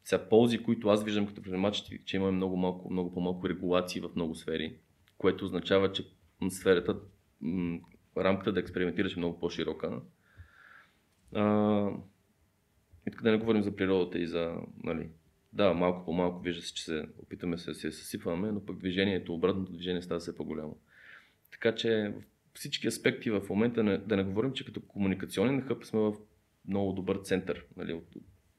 [0.10, 4.10] сега ползи, които аз виждам като предприемач, че имаме много, малко, много по-малко регулации в
[4.16, 4.78] много сфери,
[5.18, 6.06] което означава, че
[6.50, 7.00] сферата,
[8.18, 10.02] рамката да експериментираш е много по-широка.
[11.36, 11.90] А,
[13.08, 15.10] и така да не говорим за природата и за, нали,
[15.54, 19.34] да, малко по малко вижда се, че се опитаме се, се съсипваме, но пък движението,
[19.34, 20.78] обратното движение става все по-голямо.
[21.52, 22.14] Така че
[22.54, 26.14] всички аспекти в момента, да не говорим, че като комуникационен хъб сме в
[26.68, 27.66] много добър център.
[27.78, 28.02] Нали?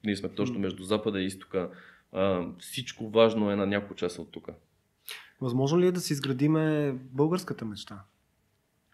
[0.04, 1.70] Ние сме точно между Запада и Изтока.
[2.12, 4.48] А, всичко важно е на няколко часа от тук.
[5.40, 8.02] Възможно ли е да си изградиме българската мечта?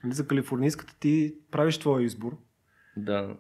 [0.05, 2.37] Нали, за калифорнийската ти правиш твоя избор.
[2.97, 3.37] Да.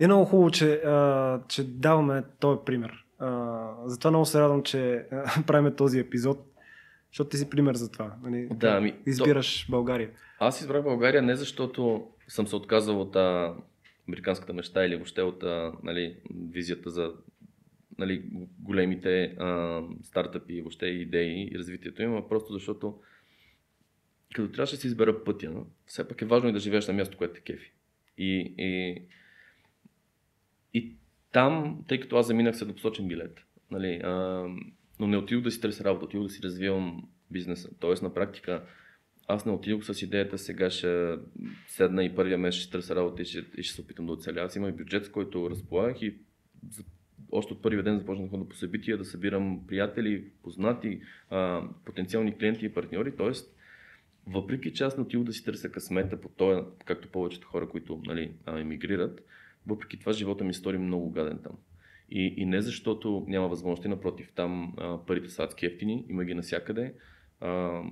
[0.00, 3.04] Е много хубаво, че, а, че даваме този пример.
[3.18, 5.06] А, затова много се радвам, че
[5.46, 6.46] правим този епизод,
[7.12, 8.14] защото ти си пример за това.
[8.22, 8.48] Нали?
[8.52, 9.70] Да, ами, Избираш то...
[9.70, 10.10] България.
[10.38, 13.54] Аз избрах България не защото съм се отказал от а,
[14.10, 16.16] американската мечта или въобще от а, нали,
[16.50, 17.12] визията за
[17.98, 18.22] нали,
[18.58, 23.00] големите а, стартъпи, въобще идеи и развитието им, а просто защото
[24.34, 27.16] като трябваше да си избера пътя, все пак е важно и да живееш на място,
[27.16, 27.72] което те кефи.
[28.18, 29.02] И, и,
[30.74, 30.96] и
[31.32, 34.46] там, тъй като аз заминах се да посочен билет, нали, а,
[35.00, 37.70] но не отидох да си търся работа, отидох да си развивам бизнеса.
[37.80, 38.66] Тоест на практика
[39.30, 41.16] аз не отидох с идеята сега ще
[41.68, 44.40] седна и първия месец ще търся работа и ще, и ще се опитам да оцеля.
[44.40, 46.18] Аз имах бюджет, с който разполагах и
[47.32, 52.66] още от първия ден започнах да по събития, да събирам приятели, познати, а, потенциални клиенти
[52.66, 53.16] и партньори.
[53.16, 53.56] Тоест,
[54.26, 58.02] въпреки че аз не отидох да си търся късмета по това, както повечето хора, които
[58.06, 59.24] нали, емигрират,
[59.66, 61.52] въпреки това живота ми стори много гаден там.
[62.10, 66.34] И, и не защото няма възможности, напротив, там а, парите са адски ефтини, има ги
[66.34, 66.94] навсякъде.
[67.40, 67.82] А,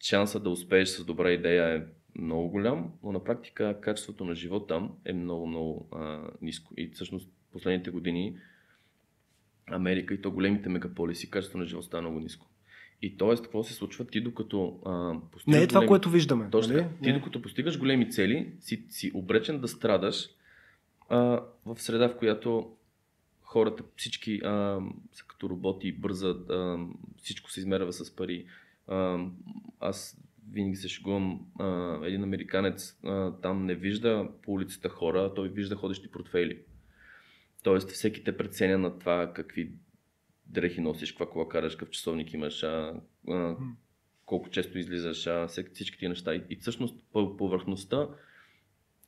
[0.00, 1.82] шанса да успееш с добра идея е
[2.18, 6.74] много голям, но на практика качеството на живот там е много, много а, ниско.
[6.76, 8.36] И всъщност последните години
[9.66, 12.46] Америка и то големите мегаполиси, качеството на живот става много ниско.
[13.02, 13.36] И т.е.
[13.36, 14.04] какво се случва?
[14.04, 15.58] Ти докато а, постигаш.
[15.58, 15.88] Не е това, големи...
[15.88, 16.50] което виждаме.
[16.50, 16.72] Точно.
[16.74, 16.86] Нали?
[17.02, 20.28] Ти докато постигаш големи цели, си, си обречен да страдаш
[21.08, 22.76] а, в среда, в която
[23.42, 24.80] хората всички а,
[25.12, 26.78] са като роботи, бързат, а,
[27.22, 28.46] всичко се измерва с пари.
[28.86, 29.26] А,
[29.80, 30.18] аз
[30.52, 35.76] винаги се шегувам, а, един американец а, там не вижда по улицата хора, той вижда
[35.76, 36.62] ходещи портфейли.
[37.62, 39.72] Тоест всеки те преценя на това какви
[40.46, 43.56] дрехи носиш, каква кола караш, какъв часовник имаш, а, а,
[44.26, 46.34] колко често излизаш, а, всички тия неща.
[46.34, 48.08] И, и всъщност повърхността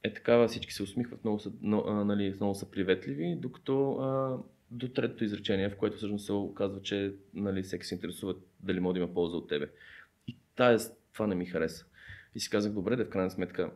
[0.02, 4.38] е такава, всички се усмихват, много са, но, а, нали, много са приветливи, докато а,
[4.70, 8.94] до третото изречение, в което всъщност се оказва, че нали, всеки се интересува дали може
[8.94, 9.70] да има полза от тебе.
[10.26, 10.78] И тая,
[11.12, 11.86] това не ми хареса.
[12.34, 13.70] И си казах, добре, да в крайна сметка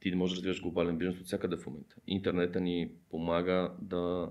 [0.00, 1.96] ти да можеш да развиваш глобален бизнес от всякъде в момента.
[2.06, 4.30] Интернета ни помага да,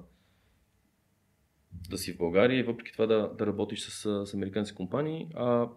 [1.90, 5.70] да си в България и въпреки това да, да работиш с, с американски компании, а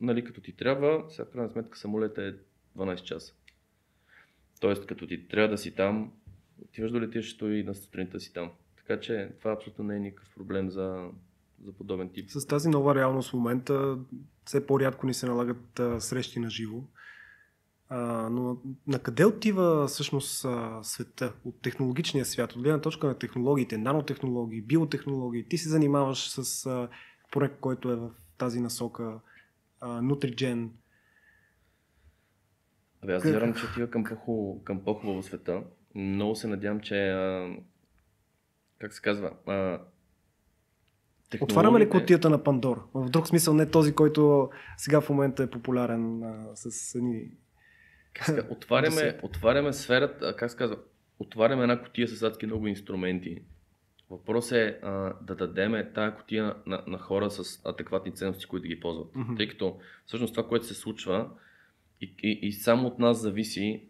[0.00, 2.32] нали, като ти трябва, сега в крайна сметка самолета е
[2.78, 3.34] 12 часа.
[4.60, 6.12] Тоест, като ти трябва да си там,
[6.62, 8.52] отиваш до летището и на сутринта си там.
[8.86, 11.08] Така че това абсолютно не е никакъв проблем за,
[11.64, 12.30] за подобен тип.
[12.30, 13.98] С тази нова реалност в момента
[14.44, 16.82] все по-рядко ни се налагат а, срещи на живо.
[17.88, 23.18] А, но на къде отива всъщност а, света от технологичния свят, от гледна точка на
[23.18, 25.48] технологиите, нанотехнологии, биотехнологии?
[25.48, 26.88] Ти се занимаваш с а,
[27.32, 29.20] проект, който е в тази насока,
[29.80, 30.68] а, Nutrigen.
[33.02, 35.62] Абе, аз вярвам, че отива към, по към по-хубаво света.
[35.94, 37.56] Много се надявам, че а,
[38.84, 39.80] как се казва, а,
[41.40, 42.82] Отваряме ли котията на Пандора?
[42.94, 47.30] В друг смисъл, не този, който сега в момента е популярен а, с едни...
[48.50, 50.76] Отваряме, отваряме сферата, как се казва,
[51.18, 53.42] отваряме една котия с адски много инструменти.
[54.10, 58.80] Въпрос е а, да дадеме тая котия на, на хора с адекватни ценности, които ги
[58.80, 59.12] ползват.
[59.12, 59.36] Mm-hmm.
[59.36, 61.30] Тъй като всъщност това, което се случва
[62.00, 63.82] и, и, и само от нас зависи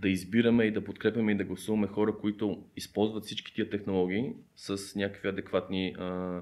[0.00, 4.96] да избираме и да подкрепяме и да гласуваме хора, които използват всички тия технологии с
[4.96, 6.40] някакви адекватни а,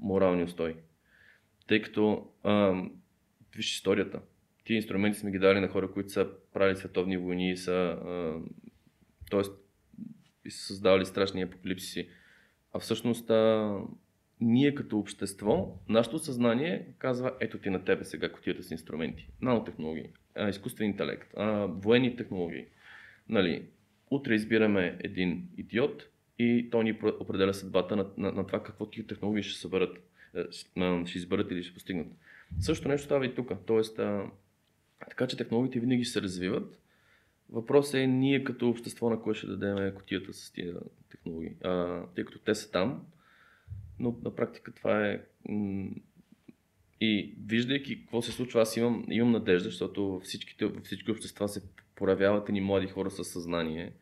[0.00, 0.74] морални устои.
[1.66, 2.82] Тъй като, а,
[3.56, 4.20] виж историята,
[4.64, 8.40] тия инструменти сме ги дали на хора, които са правили световни войни, са а,
[9.30, 9.52] Тоест,
[10.48, 12.08] са създавали страшни апокалипсиси.
[12.72, 13.74] А всъщност а,
[14.40, 20.10] ние като общество, нашето съзнание казва, ето ти на тебе сега котията с инструменти, нанотехнологии,
[20.48, 22.66] изкуствен интелект, а, военни технологии.
[23.28, 23.66] Нали,
[24.10, 29.06] утре избираме един идиот и той ни определя съдбата на, на, на това какво тия
[29.06, 29.98] технологии ще съберат,
[31.06, 32.06] ще изберат или ще постигнат.
[32.60, 33.52] Също нещо става и тук.
[33.66, 34.24] Тоест, а,
[35.00, 36.78] така че технологиите винаги се развиват.
[37.50, 40.74] Въпросът е ние като общество на кое ще дадем котията с тия
[41.10, 41.52] технологии.
[41.64, 43.06] А, тъй като те са там,
[43.98, 45.20] но на практика това е...
[47.00, 51.62] И виждайки какво се случва, аз имам, имам надежда, защото всичките, всички общества се
[51.94, 53.92] проявяват ни млади хора с съзнание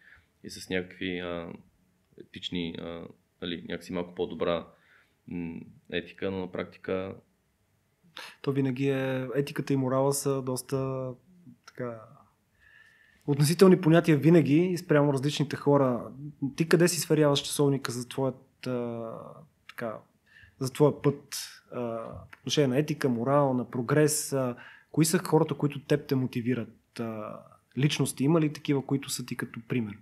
[0.44, 1.52] и с някакви а,
[2.20, 3.06] етични, а,
[3.42, 4.66] нали, някакси малко по-добра
[5.92, 7.14] етика, но на практика
[8.42, 11.10] то винаги е, етиката и морала са доста
[11.66, 12.00] така,
[13.26, 16.12] относителни понятия винаги спрямо различните хора.
[16.56, 18.68] Ти къде си сверяваш часовника за твоят
[19.68, 19.98] така,
[20.64, 21.38] за твоя път
[21.72, 21.78] а,
[22.30, 24.32] по отношение на етика, морал, на прогрес?
[24.32, 24.56] А,
[24.92, 27.00] кои са хората, които теб те мотивират?
[27.00, 27.38] А,
[27.78, 29.94] личности има ли такива, които са ти като пример?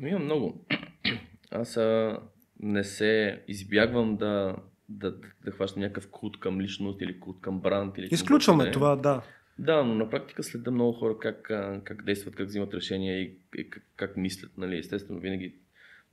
[0.00, 0.66] Има много.
[1.50, 2.18] Аз а,
[2.60, 4.56] не се избягвам да
[4.88, 7.98] да, да, да хващам някакъв култ към личност или култ към бранд.
[7.98, 9.22] Или Изключваме това, да.
[9.58, 11.42] Да, но на практика следа много хора как,
[11.84, 14.58] как действат, как взимат решения и, и как, как мислят.
[14.58, 14.78] Нали.
[14.78, 15.54] Естествено, винаги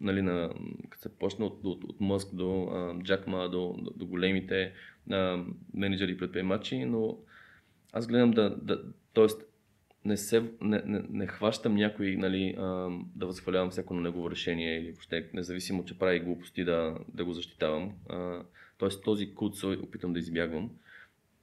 [0.02, 0.54] нали, на,
[0.90, 4.74] като се почне от, от, от Мъск до а, Джакма, до, до, до големите
[5.12, 7.18] а, менеджери и предприемачи, но
[7.94, 8.84] аз гледам да, да
[9.14, 9.26] т.е.
[10.06, 14.78] не, се, не, не, не хващам някой нали, а, да възхвалявам всяко на негово решение
[14.78, 17.94] или въобще независимо, че прави глупости да, да го защитавам.
[18.10, 18.44] А,
[18.78, 20.70] Тоест този култ се опитам да избягвам,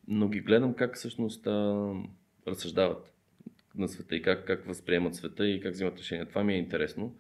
[0.08, 1.92] но ги гледам как всъщност а,
[2.46, 3.12] разсъждават
[3.74, 6.26] на света и как, как възприемат света и как взимат решения.
[6.26, 7.14] Това ми е интересно.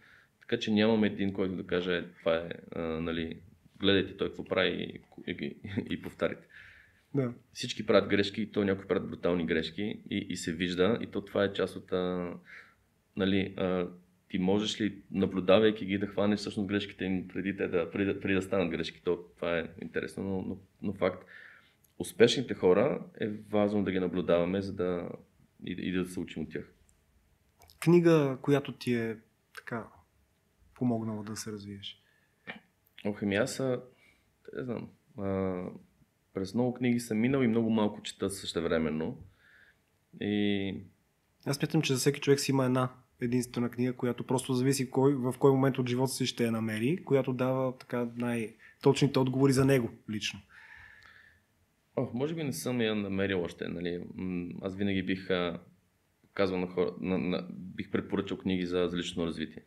[0.48, 3.40] Така че нямам един, който да каже, е, това е, а, нали,
[3.80, 5.56] гледайте той какво прави и, и, и,
[5.90, 6.46] и повтарите.
[7.14, 7.32] Да.
[7.52, 11.24] Всички правят грешки, и то някои правят брутални грешки и, и се вижда, и то
[11.24, 12.34] това е част от а,
[13.16, 13.88] нали, а,
[14.28, 18.34] ти можеш ли, наблюдавайки ги, да хванеш всъщност грешките им преди, те да, преди, преди
[18.34, 19.02] да станат грешки.
[19.04, 21.24] То, това е интересно, но, но, но факт.
[21.98, 25.08] Успешните хора е важно да ги наблюдаваме, за да
[25.66, 26.72] и, и да се учим от тях.
[27.80, 29.16] Книга, която ти е
[29.56, 29.86] така
[30.78, 32.02] помогнала да се развиеш?
[33.04, 33.60] Ох, ами аз
[34.56, 34.88] не знам.
[35.18, 35.62] А,
[36.34, 39.18] през много книги съм минал и много малко чета същевременно.
[40.20, 40.74] И...
[41.46, 45.14] Аз мятам, че за всеки човек си има една единствена книга, която просто зависи кой,
[45.14, 49.64] в кой момент от живота си ще я намери, която дава така най-точните отговори за
[49.64, 50.40] него лично.
[51.96, 53.68] О, може би не съм я намерил още.
[53.68, 54.04] Нали?
[54.62, 55.28] Аз винаги бих
[56.34, 59.62] казвал на хора, на, на, бих препоръчал книги за, за лично развитие.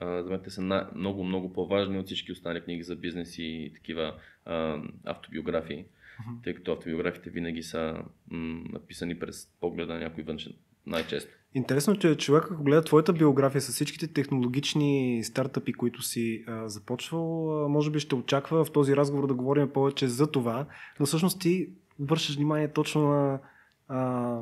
[0.00, 3.72] За мен те са на, много, много по-важни от всички останали книги за бизнес и
[3.74, 6.44] такива а, автобиографии, uh-huh.
[6.44, 10.52] тъй като автобиографиите винаги са м, написани през погледа на някой външен,
[10.86, 11.30] най-често.
[11.54, 17.64] Интересно, че човек, ако гледа твоята биография с всичките технологични стартъпи, които си а, започвал,
[17.64, 20.66] а, може би ще очаква в този разговор да говорим повече за това,
[21.00, 23.40] но всъщност ти вършиш внимание точно на
[23.88, 24.40] а,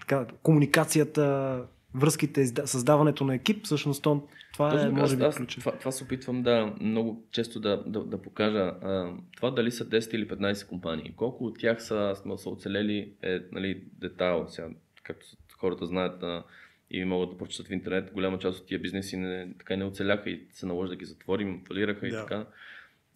[0.00, 5.92] така, комуникацията, връзките, създаването на екип, всъщност това Точно, е, може би, аз, това, това
[5.92, 8.58] се опитвам да много често да, да, да покажа.
[8.58, 13.40] А, това дали са 10 или 15 компании, колко от тях са, са оцелели е
[13.52, 14.46] нали, детайл.
[14.48, 14.68] Сега
[15.02, 15.26] както
[15.58, 16.44] хората знаят а,
[16.90, 20.30] и могат да прочитат в интернет, голяма част от тия бизнеси не, така не оцеляха
[20.30, 22.06] и се наложи да ги затворим, фалираха да.
[22.06, 22.46] и така.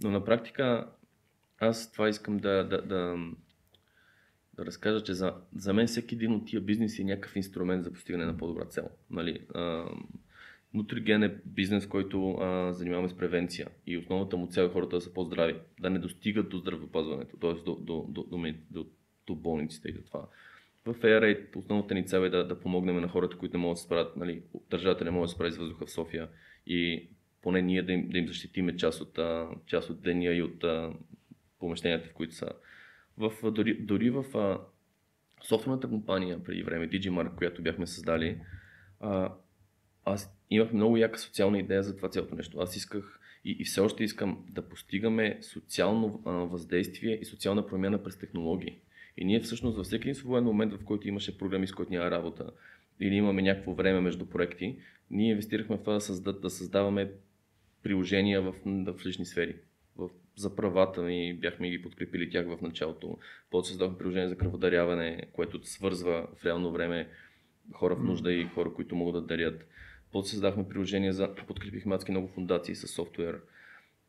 [0.02, 0.86] Но на практика
[1.60, 3.16] аз това искам да, да, да,
[4.56, 7.92] да разкажа, че за, за мен всеки един от тия бизнеси е някакъв инструмент за
[7.92, 8.88] постигане на по-добра цел.
[9.10, 9.40] Нали?
[10.74, 15.00] Нутриген е бизнес, който а, занимаваме с превенция и основната му цел е хората да
[15.00, 17.52] са по-здрави, да не достигат до здравеопазването, т.е.
[17.52, 18.86] До, до, до, до, до,
[19.26, 20.28] до болниците и до това
[20.86, 23.78] в AirAid основната ни цел е да, да помогнем на хората, които не могат да
[23.78, 26.28] се справят, нали, държавата не може да се справи с въздуха в София
[26.66, 27.08] и
[27.42, 29.18] поне ние да им, да им защитиме част от,
[29.66, 30.64] част от деня и от
[31.58, 32.48] помещенията, в които са.
[33.18, 34.60] В, дори, дори в а,
[35.44, 38.38] софтуерната компания преди време, Digimark, която бяхме създали,
[39.00, 39.32] а,
[40.04, 42.58] аз имах много яка социална идея за това цялото нещо.
[42.58, 48.02] Аз исках и, и все още искам да постигаме социално а, въздействие и социална промяна
[48.02, 48.78] през технологии.
[49.16, 52.50] И ние всъщност във всеки свободен момент, в който имаше проблеми, с който няма работа,
[53.00, 54.76] или имаме някакво време между проекти,
[55.10, 57.10] ние инвестирахме в това да, създаваме
[57.82, 59.56] приложения в, в лични сфери.
[60.36, 63.18] За правата ни бяхме ги подкрепили тях в началото.
[63.50, 67.08] После създавахме приложение за кръводаряване, което свързва в реално време
[67.72, 69.66] хора в нужда и хора, които могат да дарят.
[70.12, 73.40] После създахме приложение за, подкрепихме адски много фундации с софтуер.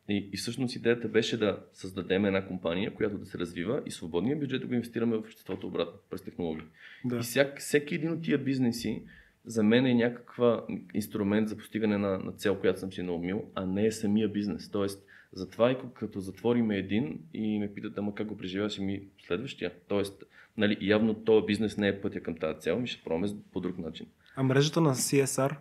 [0.09, 4.37] И, и всъщност идеята беше да създадем една компания, която да се развива и свободния
[4.37, 6.65] бюджет да го инвестираме в обществото обратно, през технологии.
[7.05, 7.17] Да.
[7.17, 9.03] И всяк, всеки един от тия бизнеси
[9.45, 13.65] за мен е някаква инструмент за постигане на, на цел, която съм си наумил, а
[13.65, 14.71] не е самия бизнес.
[14.71, 19.73] Тоест, затова и като затвориме един и ме питат, ама как го преживяваш, ми следващия.
[19.87, 20.23] Тоест,
[20.57, 23.77] нали, явно този бизнес не е пътя към тази цел, ми ще пробваме по друг
[23.77, 24.07] начин.
[24.35, 25.57] А мрежата на CSR,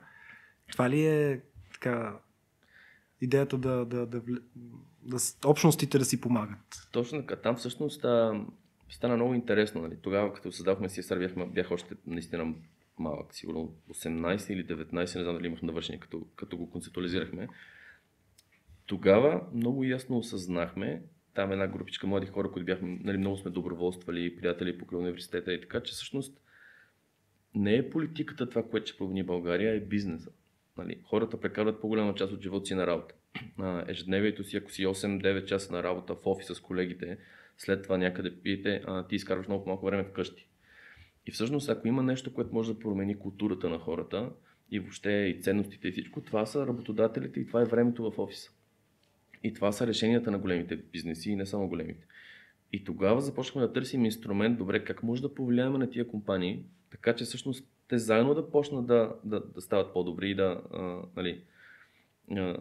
[0.73, 1.41] това ли е
[1.73, 2.17] така
[3.21, 4.39] идеята да, да, да, да,
[5.03, 6.89] да общностите да си помагат?
[6.93, 7.37] Точно така.
[7.37, 8.45] Там всъщност а,
[8.89, 9.83] стана много интересно.
[9.83, 9.97] Нали.
[10.03, 12.55] Тогава, като създавахме CSR, бях, бях още наистина
[12.99, 17.49] малък, сигурно 18 или 19, не знам дали имах навършение, като, като го концептуализирахме.
[18.87, 21.03] Тогава много ясно осъзнахме,
[21.35, 25.61] там една групичка млади хора, които бяхме, нали, много сме доброволствали, приятели покрай университета и
[25.61, 26.41] така, че всъщност
[27.55, 30.31] не е политиката това, което ще промени България, е бизнеса.
[30.79, 33.15] Нали, хората прекарват по-голяма част от живота си на работа.
[33.59, 37.19] А, ежедневието си, ако си 8-9 часа на работа в офиса с колегите,
[37.59, 40.49] след това някъде пиете, а, ти изкарваш много малко време вкъщи.
[41.27, 44.31] И всъщност, ако има нещо, което може да промени културата на хората
[44.71, 48.51] и въобще и ценностите и всичко, това са работодателите и това е времето в офиса.
[49.47, 52.07] И това са решенията на големите бизнеси и не само големите.
[52.73, 57.15] И тогава започнахме да търсим инструмент, добре, как може да повлияем на тия компании, така
[57.15, 61.43] че всъщност те заедно да почнат да, да, да стават по-добри и да, а, нали,
[62.31, 62.57] а,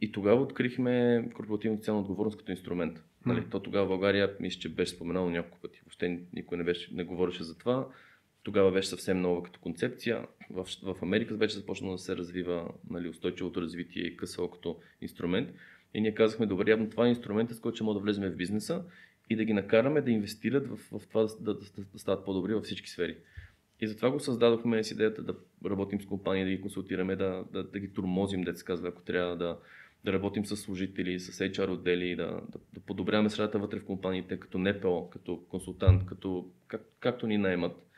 [0.00, 3.02] и тогава открихме корпоративна социална отговорност като инструмент.
[3.26, 5.80] Нали, то тогава в България, мисля, че беше споменало няколко пъти.
[5.84, 7.88] Въобще никой не, беше, не говореше за това.
[8.42, 10.26] Тогава беше съвсем нова като концепция.
[10.50, 15.50] В, в Америка вече започна да се развива нали, устойчивото развитие и КСО като инструмент.
[15.94, 18.36] И ние казахме, добре, явно това е инструмент, с който ще мога да влезем в
[18.36, 18.84] бизнеса
[19.30, 22.54] и да ги накараме да инвестират в, в това да, да, да, да стават по-добри
[22.54, 23.16] във всички сфери.
[23.80, 25.34] И затова го създадохме с идеята да
[25.66, 29.36] работим с компании, да ги консултираме, да, да, да ги турмозим, се казва, ако трябва
[29.36, 29.58] да,
[30.04, 34.40] да работим с служители, с HR отдели, да, да, да подобряваме средата вътре в компаниите,
[34.40, 37.91] като НПО, като консултант, като, как, както ни наймат.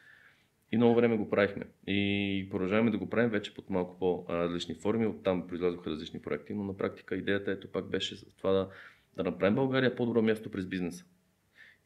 [0.74, 1.64] И много време го правихме.
[1.86, 5.06] И продължаваме да го правим вече под малко по-различни форми.
[5.06, 8.68] Оттам произлязоха различни проекти, но на практика идеята ето пак беше за това да,
[9.16, 11.04] да направим България по-добро място през бизнеса.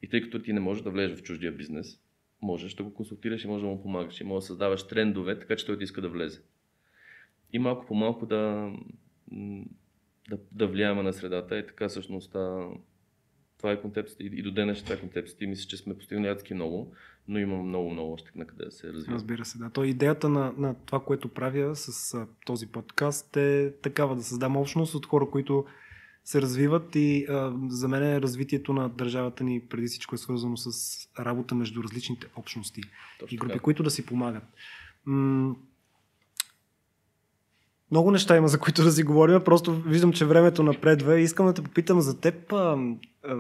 [0.03, 2.01] И тъй като ти не можеш да влезеш в чуждия бизнес,
[2.43, 5.57] можеш да го консултираш и можеш да му помагаш и можеш да създаваш трендове, така
[5.57, 6.43] че той да иска да влезе.
[7.53, 8.73] И малко по малко да,
[10.31, 11.59] да, да влияеме на средата.
[11.59, 12.37] И така всъщност
[13.59, 15.45] това е концепцията и до днес това е концепцията.
[15.45, 16.93] И мисля, че сме постигнали адски много,
[17.29, 19.15] но има много, много още на къде да се развива.
[19.15, 19.71] Разбира се, да.
[19.71, 24.57] То идеята на, на това, което правя с а, този подкаст е такава да създам
[24.57, 25.65] общност от хора, които
[26.25, 30.57] се развиват и а, за мен е развитието на държавата ни преди всичко е свързано
[30.57, 30.71] с
[31.19, 32.83] работа между различните общности
[33.21, 33.63] Точно и групи, така.
[33.63, 34.45] които да си помагат.
[35.07, 35.57] М-
[37.91, 39.45] много неща има, за които да си говорим.
[39.45, 42.53] Просто виждам, че времето напредва и искам да те попитам за теб.
[42.53, 42.79] А,
[43.25, 43.37] а,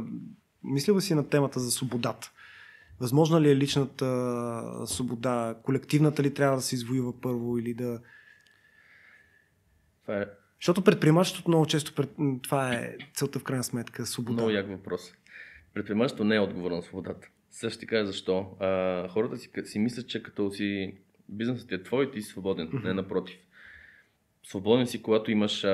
[0.65, 2.31] мислил ли си на темата за свободата?
[3.01, 5.55] Възможна ли е личната свобода?
[5.63, 8.01] Колективната ли трябва да се извоюва първо или да...
[10.03, 10.27] Това е...
[10.61, 12.11] Защото предприемачеството много често пред...
[12.43, 14.07] това е целта в крайна сметка.
[14.07, 14.35] Свобода.
[14.35, 15.13] Много як въпрос.
[15.75, 17.29] Предприемачеството не е отговор на свободата.
[17.51, 18.57] Също ти кажа защо.
[18.61, 20.95] А, хората си, си мислят, че като си
[21.29, 22.69] бизнесът е твой, ти си свободен.
[22.69, 22.85] Mm-hmm.
[22.85, 23.37] Не напротив
[24.49, 25.69] Свободен си, когато имаш а,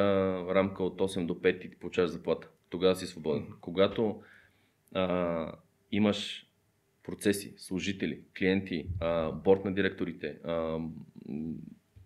[0.55, 2.49] рамка от 8 до 5 и ти получаваш заплата.
[2.71, 3.43] Тогава си свободен.
[3.43, 3.61] Mm-hmm.
[3.61, 4.23] Когато
[4.95, 5.53] а,
[5.93, 6.47] имаш
[7.03, 10.79] процеси, служители, клиенти, а, борт на директорите, а,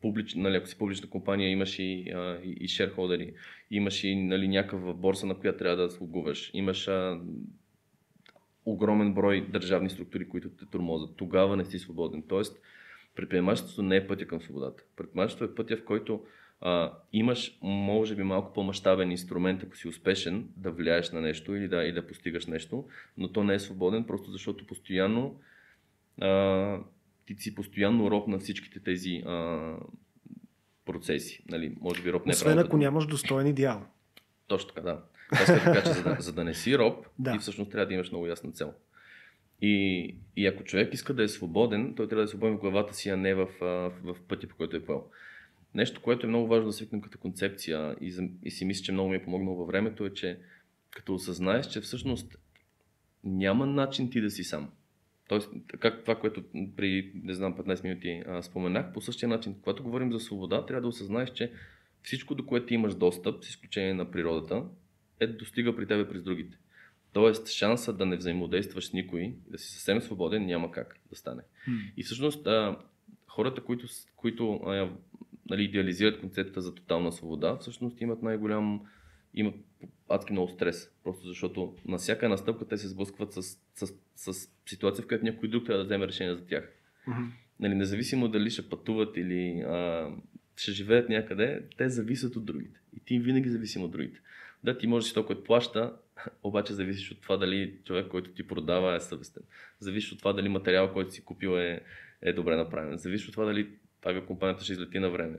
[0.01, 3.35] публич, нали, ако си публична компания, имаш и, а, и, и шерхолдери,
[3.71, 7.21] имаш и нали, някаква борса, на която трябва да слугуваш, имаш а,
[8.65, 11.17] огромен брой държавни структури, които те турмозат.
[11.17, 12.23] Тогава не си свободен.
[12.29, 12.61] Тоест,
[13.19, 14.83] предприемачеството не е пътя към свободата.
[14.97, 16.25] Предприемачеството е пътя, в който
[16.61, 21.69] а, имаш, може би, малко по-масштабен инструмент, ако си успешен, да влияеш на нещо или
[21.69, 22.85] да, или да постигаш нещо,
[23.17, 25.41] но то не е свободен, просто защото постоянно
[26.21, 26.79] а,
[27.27, 29.75] ти си постоянно роб на всичките тези а,
[30.85, 31.45] процеси.
[31.49, 33.87] Нали, може би роб не е Освен ако нямаш достоен идеал.
[34.47, 35.03] Точно така, да.
[35.31, 37.33] Аз така, че за да, за да не си роб, да.
[37.33, 38.75] ти всъщност трябва да имаш много ясна цел.
[39.63, 42.95] И, и ако човек иска да е свободен, той трябва да е свободен в главата
[42.95, 45.05] си, а не в, в, в пътя, по който е поел.
[45.75, 49.09] Нещо, което е много важно да свикнем като концепция и, и си мисля, че много
[49.09, 50.39] ми е помогнало във времето е, че
[50.91, 52.37] като осъзнаеш, че всъщност
[53.25, 54.71] няма начин ти да си сам.
[55.29, 55.51] Тоест,
[55.81, 56.45] как това, което
[56.77, 60.83] при, не знам, 15 минути а, споменах, по същия начин, когато говорим за свобода, трябва
[60.83, 61.53] да осъзнаеш, че
[62.03, 64.65] всичко, до което имаш достъп, с изключение на природата,
[65.21, 66.59] е достига при тебе през другите.
[67.19, 71.43] Тоест, шанса да не взаимодействаш с никой, да си съвсем свободен, няма как да стане.
[71.69, 71.93] Hmm.
[71.97, 72.79] И всъщност, а,
[73.27, 74.91] хората, които, които а,
[75.51, 78.81] нали, идеализират концепцията за тотална свобода, всъщност имат най-голям,
[79.35, 79.55] имат
[80.09, 80.91] адски много стрес.
[81.05, 83.59] Просто защото на всяка една стъпка те се сблъскват с, с,
[84.15, 86.73] с, с ситуация, в която някой друг трябва да вземе решение за тях.
[87.07, 87.23] Мгм.
[87.61, 90.11] Нали, независимо дали ще пътуват или а,
[90.57, 92.81] ще живеят някъде, те зависят от другите.
[92.97, 94.21] И ти винаги зависим от другите.
[94.65, 95.93] Да, ти можеш си толкова плаща,
[96.43, 99.43] обаче зависиш от това дали човек, който ти продава е съвестен.
[99.81, 101.81] Зависиш от това дали материал, който си купил е,
[102.23, 102.97] е добре направен.
[102.97, 103.69] Зависиш от това дали
[104.05, 105.39] авиакомпанията ще излети на време.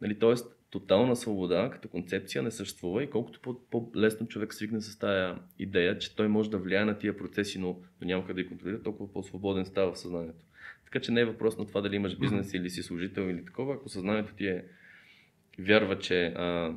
[0.00, 4.98] Нали, тоест, тотална свобода като концепция не съществува и колкото по- по-лесно човек свикне с
[4.98, 8.42] тая идея, че той може да влияе на тия процеси, но, но няма къде да
[8.42, 10.44] ги контролира, толкова по-свободен става в съзнанието.
[10.84, 13.74] Така че не е въпрос на това дали имаш бизнес или си служител или такова,
[13.74, 14.64] ако съзнанието ти е
[15.58, 16.74] вярва, че а,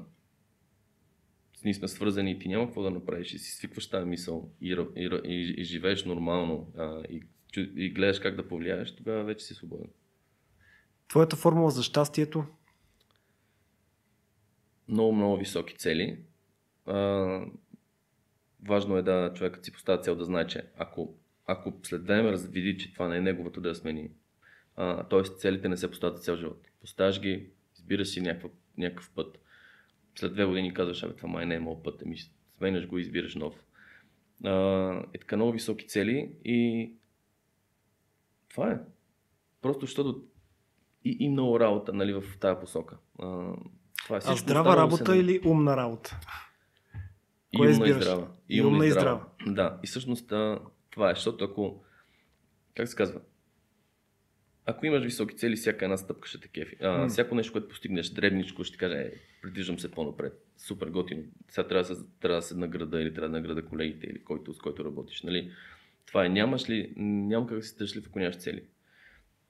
[1.65, 4.71] ние сме свързани и ти няма какво да направиш и си свикваш тази мисъл и,
[4.95, 7.23] и, и, и живееш нормално а, и,
[7.57, 9.87] и гледаш как да повлияеш, тогава вече си свободен.
[11.07, 12.45] Твоята формула за щастието?
[14.87, 16.17] Много, много високи цели.
[16.85, 16.95] А,
[18.63, 22.77] важно е да човекът си поставя цел да знае, че ако, ако след време види,
[22.77, 24.11] че това не е неговото да я смени,
[24.75, 25.23] а, т.е.
[25.23, 26.61] целите не се поставят цял живот.
[26.81, 29.39] Поставяш ги, избираш си някакъв, някакъв път.
[30.15, 32.15] След две години казваш, абе това май не е моят път, ами
[32.57, 33.53] сменяш го и избираш нов.
[34.43, 34.51] А,
[35.13, 36.91] е така много високи цели и
[38.49, 38.79] това е.
[39.61, 40.23] Просто защото
[41.05, 42.97] и, и много работа нали, в тази посока.
[43.19, 43.25] А,
[44.03, 46.19] това е А всичко здрава останало работа се- или умна работа?
[47.51, 48.03] и Кое умна и избираш?
[48.03, 48.27] здрава.
[48.49, 49.25] И умна и здрава.
[49.47, 50.59] Да, и всъщност а,
[50.89, 51.83] това е, защото ако,
[52.75, 53.21] как се казва,
[54.65, 56.75] ако имаш високи цели, всяка една стъпка ще те кефи.
[56.81, 57.07] А, М.
[57.07, 59.11] Всяко нещо, което постигнеш дребничко, ще ти каже, е,
[59.41, 60.33] придвижвам се по-напред.
[60.57, 61.23] Супер готино.
[61.49, 64.53] Сега трябва да се, трябва да се награда или трябва да награда колегите или който,
[64.53, 65.21] с който работиш.
[65.23, 65.51] Нали?
[66.05, 66.29] Това е.
[66.29, 68.63] Нямаш ли, няма как да си щастлив, ако нямаш цели.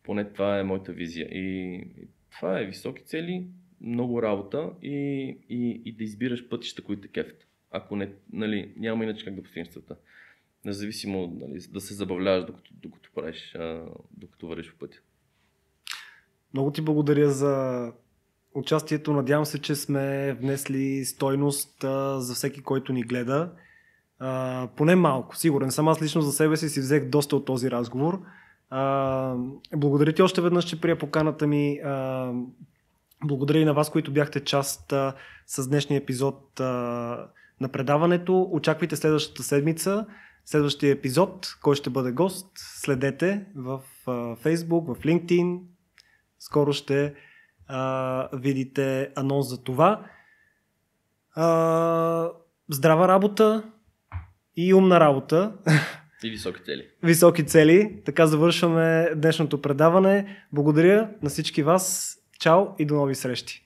[0.03, 1.27] Поне това е моята визия.
[1.31, 3.47] И, и това е високи цели,
[3.81, 4.97] много работа и,
[5.49, 7.47] и, и да избираш пътища, които те кефят.
[7.71, 9.95] Ако не, нали, няма иначе как да постигнеш целта.
[10.65, 13.81] Независимо нали, да се забавляваш докато, докато правиш, а,
[14.17, 14.97] докато вървиш по пътя.
[16.53, 17.91] Много ти благодаря за
[18.53, 19.13] участието.
[19.13, 23.51] Надявам се, че сме внесли стойност а, за всеки, който ни гледа.
[24.19, 25.87] А, поне малко, сигурен съм.
[25.87, 28.21] Аз лично за себе си си взех доста от този разговор.
[28.69, 29.35] А,
[29.75, 31.79] благодаря ти още веднъж, че прия поканата ми.
[31.85, 32.31] А,
[33.25, 35.15] благодаря и на вас, които бяхте част а,
[35.47, 36.65] с днешния епизод а,
[37.61, 38.49] на предаването.
[38.51, 40.05] Очаквайте следващата седмица,
[40.45, 42.51] следващия епизод, кой ще бъде гост.
[42.55, 43.81] Следете в
[44.43, 45.59] Facebook, в LinkedIn.
[46.39, 47.13] Скоро ще
[47.67, 50.05] а, видите анонс за това.
[51.35, 52.31] А,
[52.69, 53.71] здрава работа
[54.55, 55.53] и умна работа.
[56.23, 56.87] И високи цели.
[57.03, 58.01] Високи цели.
[58.05, 60.45] Така завършваме днешното предаване.
[60.51, 62.15] Благодаря на всички вас.
[62.39, 63.64] Чао и до нови срещи.